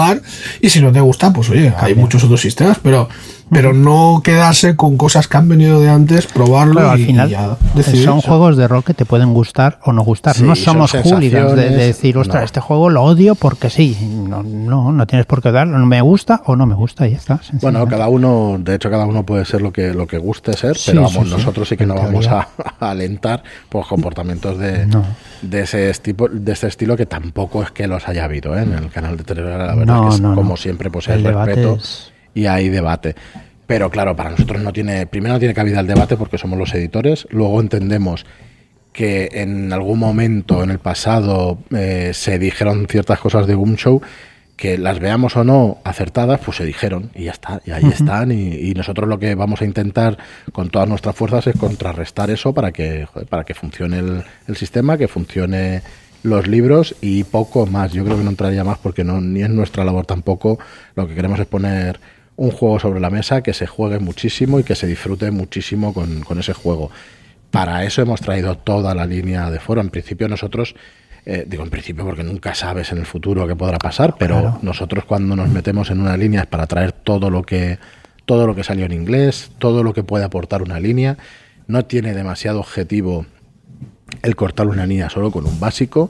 Y 0.61 0.71
si 0.71 0.81
no 0.81 0.93
te 0.93 1.01
gusta, 1.01 1.33
pues 1.33 1.51
oye, 1.51 1.73
hay 1.79 1.95
muchos 1.95 2.25
otros 2.25 2.41
sistemas, 2.41 2.79
pero 2.83 3.09
pero 3.51 3.73
no 3.73 4.21
quedarse 4.23 4.77
con 4.77 4.97
cosas 4.97 5.29
que 5.29 5.37
han 5.37 5.49
venido 5.49 5.81
de 5.81 5.91
antes, 5.91 6.27
probarlo 6.27 6.89
al 6.89 6.99
final 6.99 7.59
Son 8.05 8.21
juegos 8.21 8.57
de 8.57 8.69
rol 8.69 8.85
que 8.85 8.95
te 8.95 9.05
pueden 9.05 9.35
gustar 9.35 9.79
o 9.85 9.93
no 9.93 10.03
gustar. 10.03 10.41
no 10.41 10.55
somos 10.55 10.93
hooligans 10.93 11.55
de, 11.57 11.71
decir, 11.71 12.17
ostras, 12.17 12.45
este 12.45 12.61
juego 12.61 12.91
lo 12.91 13.03
odio 13.03 13.35
porque 13.35 13.71
sí. 13.71 13.97
No, 14.01 14.43
no, 14.43 14.93
no 14.93 15.07
tienes 15.07 15.27
por 15.27 15.43
qué 15.43 15.51
darlo. 15.51 15.79
Me 15.87 16.01
gusta 16.01 16.43
o 16.47 16.57
no 16.57 16.67
me 16.67 16.75
gusta 16.75 17.07
y 17.07 17.13
ya 17.13 17.17
está. 17.17 17.41
Bueno, 17.53 17.87
cada 17.87 18.09
uno, 18.09 18.57
de 18.59 18.75
hecho, 18.75 18.91
cada 18.91 19.07
uno 19.07 19.25
puede 19.25 19.45
ser 19.45 19.63
lo 19.63 19.73
que, 19.73 19.93
lo 19.93 20.07
que 20.07 20.19
guste 20.19 20.53
ser, 20.53 20.77
pero 20.87 21.03
vamos, 21.03 21.27
nosotros 21.29 21.69
sí 21.69 21.77
que 21.77 21.87
no 21.87 21.95
vamos 21.95 22.29
a, 22.29 22.49
alentar 22.81 23.43
por 23.69 23.87
comportamientos 23.87 24.59
de, 24.59 24.87
de 25.43 25.61
ese 25.61 25.93
tipo, 25.95 26.29
de 26.29 26.53
ese 26.53 26.69
estilo 26.69 26.97
que 26.97 27.07
tampoco 27.07 27.63
es 27.63 27.71
que 27.71 27.87
los 27.87 28.09
haya 28.09 28.25
habido 28.25 28.57
¿eh? 28.57 28.63
en 28.63 28.73
el 28.75 28.91
canal 28.91 29.17
de 29.17 29.25
televisión. 29.25 29.59
La 29.59 29.75
verdad 29.75 30.09
que 30.09 30.15
es, 30.15 30.21
como 30.21 30.57
siempre, 30.57 30.91
pues 30.91 31.09
el, 31.09 31.25
respeto 31.25 31.79
y 32.35 32.47
hay 32.47 32.69
debate. 32.69 33.15
Pero 33.67 33.91
claro, 33.91 34.17
para 34.17 34.31
nosotros 34.31 34.61
no 34.63 34.73
tiene, 34.73 35.07
primero 35.07 35.35
no 35.35 35.39
tiene 35.39 35.55
cabida 35.55 35.81
el 35.81 35.87
debate 35.87 36.17
porque 36.17 36.39
somos 36.39 36.59
los 36.59 36.75
editores, 36.75 37.29
luego 37.31 37.61
entendemos 37.61 38.27
que 38.93 39.29
en 39.33 39.73
algún 39.73 39.99
momento 39.99 40.65
en 40.65 40.71
el 40.71 40.81
pasado 40.81 41.59
eh, 41.71 42.11
se 42.13 42.39
dijeron 42.39 42.87
ciertas 42.89 43.21
cosas 43.21 43.47
de 43.47 43.55
Boom 43.55 43.77
Show 43.77 44.03
que 44.57 44.77
las 44.77 44.99
veamos 44.99 45.37
o 45.37 45.45
no 45.45 45.79
acertadas, 45.85 46.41
pues 46.45 46.59
se 46.59 46.67
dijeron 46.67 47.11
y 47.15 47.25
ya 47.25 47.31
está, 47.31 47.63
y 47.65 47.71
ahí 47.71 47.85
están. 47.87 48.31
Y, 48.31 48.75
nosotros 48.75 49.09
lo 49.09 49.19
que 49.19 49.35
vamos 49.35 49.63
a 49.63 49.65
intentar 49.65 50.19
con 50.53 50.69
todas 50.69 50.87
nuestras 50.87 51.17
fuerzas 51.17 51.47
es 51.47 51.57
contrarrestar 51.57 52.29
eso 52.31 52.53
para 52.53 52.71
que, 52.71 53.07
para 53.31 53.45
que 53.45 53.55
funcione 53.55 54.01
el, 54.01 54.23
el, 54.49 54.57
sistema, 54.57 54.99
que 54.99 55.09
funcione 55.09 55.81
los 56.23 56.47
libros 56.47 56.95
y 57.01 57.25
poco 57.25 57.67
más. 57.67 57.93
Yo 57.93 58.05
creo 58.05 58.19
que 58.19 58.25
no 58.25 58.31
entraría 58.31 58.63
más 58.63 58.77
porque 58.77 59.03
no, 59.03 59.21
ni 59.23 59.43
es 59.43 59.49
nuestra 59.49 59.83
labor 59.83 60.05
tampoco. 60.05 60.59
Lo 60.95 61.09
que 61.09 61.15
queremos 61.15 61.41
es 61.41 61.47
poner 61.47 61.99
un 62.41 62.53
juego 62.53 62.81
sobre 62.81 63.01
la 63.01 63.11
mesa 63.11 63.43
que 63.43 63.53
se 63.53 63.67
juegue 63.67 63.99
muchísimo 63.99 64.59
y 64.59 64.65
que 64.65 64.75
se 64.75 64.87
disfrute 64.87 65.31
muchísimo 65.31 65.93
con, 65.93 66.39
ese 66.39 66.55
juego. 66.55 66.91
Para 67.51 67.85
eso 67.85 68.01
hemos 68.01 68.23
traído 68.23 68.57
toda 68.57 68.95
la 68.95 69.05
línea 69.05 69.51
de 69.51 69.61
foro. 69.61 69.83
En 69.83 69.91
principio 69.91 70.27
nosotros, 70.27 70.75
eh, 71.27 71.45
digo 71.47 71.63
en 71.65 71.69
principio 71.69 72.03
porque 72.03 72.25
nunca 72.25 72.55
sabes 72.55 72.93
en 72.93 72.99
el 72.99 73.05
futuro 73.05 73.47
qué 73.47 73.55
podrá 73.55 73.77
pasar, 73.77 74.15
pero 74.19 74.59
nosotros 74.63 75.05
cuando 75.05 75.37
nos 75.37 75.51
metemos 75.51 75.91
en 75.91 76.01
una 76.01 76.17
línea 76.17 76.41
es 76.41 76.47
para 76.47 76.67
traer 76.67 76.93
todo 76.93 77.29
lo 77.29 77.43
que 77.43 77.79
todo 78.25 78.47
lo 78.47 78.55
que 78.55 78.65
salió 78.65 78.87
en 78.87 78.93
inglés, 78.93 79.51
todo 79.59 79.83
lo 79.83 79.93
que 79.93 80.03
puede 80.03 80.25
aportar 80.25 80.63
una 80.63 80.81
línea. 80.81 81.19
No 81.67 81.85
tiene 81.85 82.15
demasiado 82.15 82.61
objetivo 82.61 83.27
el 84.23 84.35
cortar 84.35 84.67
una 84.67 84.87
línea 84.87 85.11
solo 85.11 85.31
con 85.31 85.45
un 85.45 85.61
básico 85.61 86.09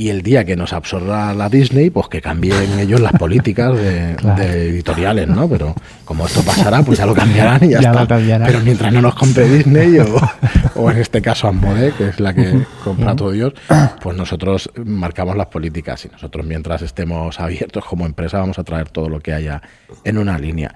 y 0.00 0.08
el 0.08 0.22
día 0.22 0.46
que 0.46 0.56
nos 0.56 0.72
absorba 0.72 1.34
la 1.34 1.50
Disney, 1.50 1.90
pues 1.90 2.08
que 2.08 2.22
cambien 2.22 2.78
ellos 2.78 3.02
las 3.02 3.12
políticas 3.12 3.76
de, 3.76 4.12
editoriales, 4.70 5.28
¿no? 5.28 5.46
Pero 5.46 5.74
como 6.06 6.24
esto 6.24 6.40
pasará, 6.40 6.82
pues 6.82 6.96
ya 6.96 7.04
lo 7.04 7.12
cambiarán 7.12 7.62
y 7.64 7.72
ya, 7.72 7.80
está. 7.80 8.06
Pero 8.06 8.60
mientras 8.60 8.90
no 8.94 9.02
nos 9.02 9.14
compre 9.14 9.46
Disney 9.46 9.98
o, 9.98 10.90
en 10.90 10.96
este 10.96 11.20
caso 11.20 11.48
Amode, 11.48 11.92
que 11.92 12.08
es 12.08 12.18
la 12.18 12.32
que 12.32 12.62
compra 12.82 13.14
todo 13.14 13.32
Dios, 13.32 13.52
pues 14.00 14.16
nosotros 14.16 14.70
marcamos 14.82 15.36
las 15.36 15.48
políticas 15.48 16.02
y 16.06 16.08
nosotros 16.08 16.46
mientras 16.46 16.80
estemos 16.80 17.38
abiertos 17.38 17.84
como 17.84 18.06
empresa 18.06 18.38
vamos 18.38 18.58
a 18.58 18.64
traer 18.64 18.88
todo 18.88 19.10
lo 19.10 19.20
que 19.20 19.34
haya 19.34 19.60
en 20.04 20.16
una 20.16 20.38
línea. 20.38 20.74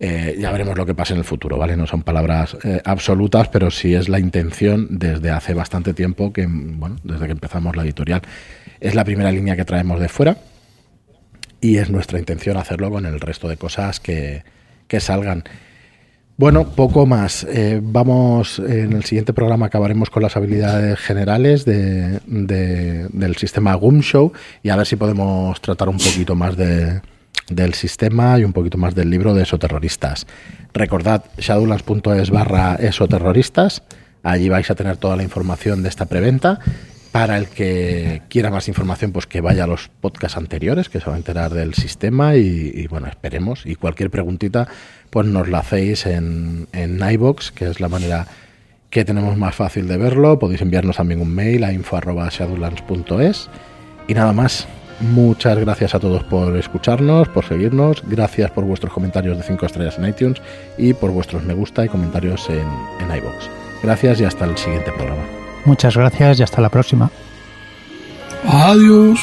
Eh, 0.00 0.36
ya 0.38 0.52
veremos 0.52 0.78
lo 0.78 0.86
que 0.86 0.94
pasa 0.94 1.14
en 1.14 1.18
el 1.18 1.24
futuro, 1.24 1.58
¿vale? 1.58 1.76
No 1.76 1.86
son 1.86 2.02
palabras 2.02 2.56
eh, 2.62 2.80
absolutas, 2.84 3.48
pero 3.48 3.70
sí 3.70 3.94
es 3.94 4.08
la 4.08 4.20
intención 4.20 4.86
desde 4.90 5.30
hace 5.30 5.54
bastante 5.54 5.92
tiempo, 5.92 6.32
que, 6.32 6.46
bueno, 6.48 6.96
desde 7.02 7.26
que 7.26 7.32
empezamos 7.32 7.74
la 7.74 7.82
editorial. 7.82 8.22
Es 8.80 8.94
la 8.94 9.04
primera 9.04 9.32
línea 9.32 9.56
que 9.56 9.64
traemos 9.64 9.98
de 9.98 10.08
fuera 10.08 10.36
y 11.60 11.78
es 11.78 11.90
nuestra 11.90 12.20
intención 12.20 12.56
hacerlo 12.56 12.90
con 12.90 13.06
el 13.06 13.18
resto 13.18 13.48
de 13.48 13.56
cosas 13.56 13.98
que, 13.98 14.44
salgan. 15.00 15.42
Bueno, 16.36 16.68
poco 16.68 17.04
más. 17.04 17.42
Eh, 17.50 17.80
vamos, 17.82 18.60
en 18.60 18.92
el 18.92 19.02
siguiente 19.02 19.32
programa 19.32 19.66
acabaremos 19.66 20.10
con 20.10 20.22
las 20.22 20.36
habilidades 20.36 21.00
generales 21.00 21.64
de, 21.64 22.20
del 22.24 23.36
sistema 23.36 23.74
Goom 23.74 24.00
Show 24.02 24.32
y 24.62 24.68
a 24.68 24.76
ver 24.76 24.86
si 24.86 24.94
podemos 24.94 25.60
tratar 25.60 25.88
un 25.88 25.98
poquito 25.98 26.36
más 26.36 26.56
de 26.56 27.00
del 27.50 27.74
sistema 27.74 28.38
y 28.38 28.44
un 28.44 28.52
poquito 28.52 28.78
más 28.78 28.94
del 28.94 29.10
libro 29.10 29.34
de 29.34 29.42
esoterroristas. 29.42 30.26
Recordad 30.72 31.24
shadowlands.es 31.38 32.30
barra 32.30 32.74
esoterroristas, 32.76 33.82
allí 34.22 34.48
vais 34.48 34.70
a 34.70 34.74
tener 34.74 34.96
toda 34.96 35.16
la 35.16 35.22
información 35.22 35.82
de 35.82 35.88
esta 35.88 36.06
preventa. 36.06 36.60
Para 37.12 37.38
el 37.38 37.48
que 37.48 38.20
quiera 38.28 38.50
más 38.50 38.68
información, 38.68 39.12
pues 39.12 39.26
que 39.26 39.40
vaya 39.40 39.64
a 39.64 39.66
los 39.66 39.88
podcasts 39.88 40.36
anteriores, 40.36 40.90
que 40.90 41.00
se 41.00 41.06
va 41.06 41.14
a 41.14 41.16
enterar 41.16 41.54
del 41.54 41.72
sistema 41.72 42.36
y, 42.36 42.86
bueno, 42.86 43.06
esperemos. 43.06 43.64
Y 43.64 43.76
cualquier 43.76 44.10
preguntita, 44.10 44.68
pues 45.08 45.26
nos 45.26 45.48
la 45.48 45.60
hacéis 45.60 46.04
en, 46.04 46.68
en 46.72 47.00
iBox, 47.02 47.50
que 47.50 47.70
es 47.70 47.80
la 47.80 47.88
manera 47.88 48.26
que 48.90 49.06
tenemos 49.06 49.38
más 49.38 49.54
fácil 49.54 49.88
de 49.88 49.96
verlo. 49.96 50.38
Podéis 50.38 50.60
enviarnos 50.60 50.96
también 50.96 51.22
un 51.22 51.34
mail 51.34 51.64
a 51.64 51.72
info.shadowlands.es. 51.72 53.48
Y 54.06 54.14
nada 54.14 54.32
más, 54.34 54.68
Muchas 55.00 55.56
gracias 55.58 55.94
a 55.94 56.00
todos 56.00 56.24
por 56.24 56.56
escucharnos, 56.56 57.28
por 57.28 57.44
seguirnos. 57.44 58.02
Gracias 58.04 58.50
por 58.50 58.64
vuestros 58.64 58.92
comentarios 58.92 59.36
de 59.36 59.44
5 59.44 59.66
estrellas 59.66 59.98
en 59.98 60.08
iTunes 60.08 60.42
y 60.76 60.92
por 60.92 61.12
vuestros 61.12 61.44
me 61.44 61.54
gusta 61.54 61.84
y 61.84 61.88
comentarios 61.88 62.48
en, 62.50 62.66
en 63.00 63.16
iVoox. 63.16 63.48
Gracias 63.82 64.20
y 64.20 64.24
hasta 64.24 64.44
el 64.44 64.56
siguiente 64.56 64.90
programa. 64.92 65.22
Muchas 65.64 65.96
gracias 65.96 66.40
y 66.40 66.42
hasta 66.42 66.60
la 66.60 66.68
próxima. 66.68 67.10
Adiós. 68.44 69.20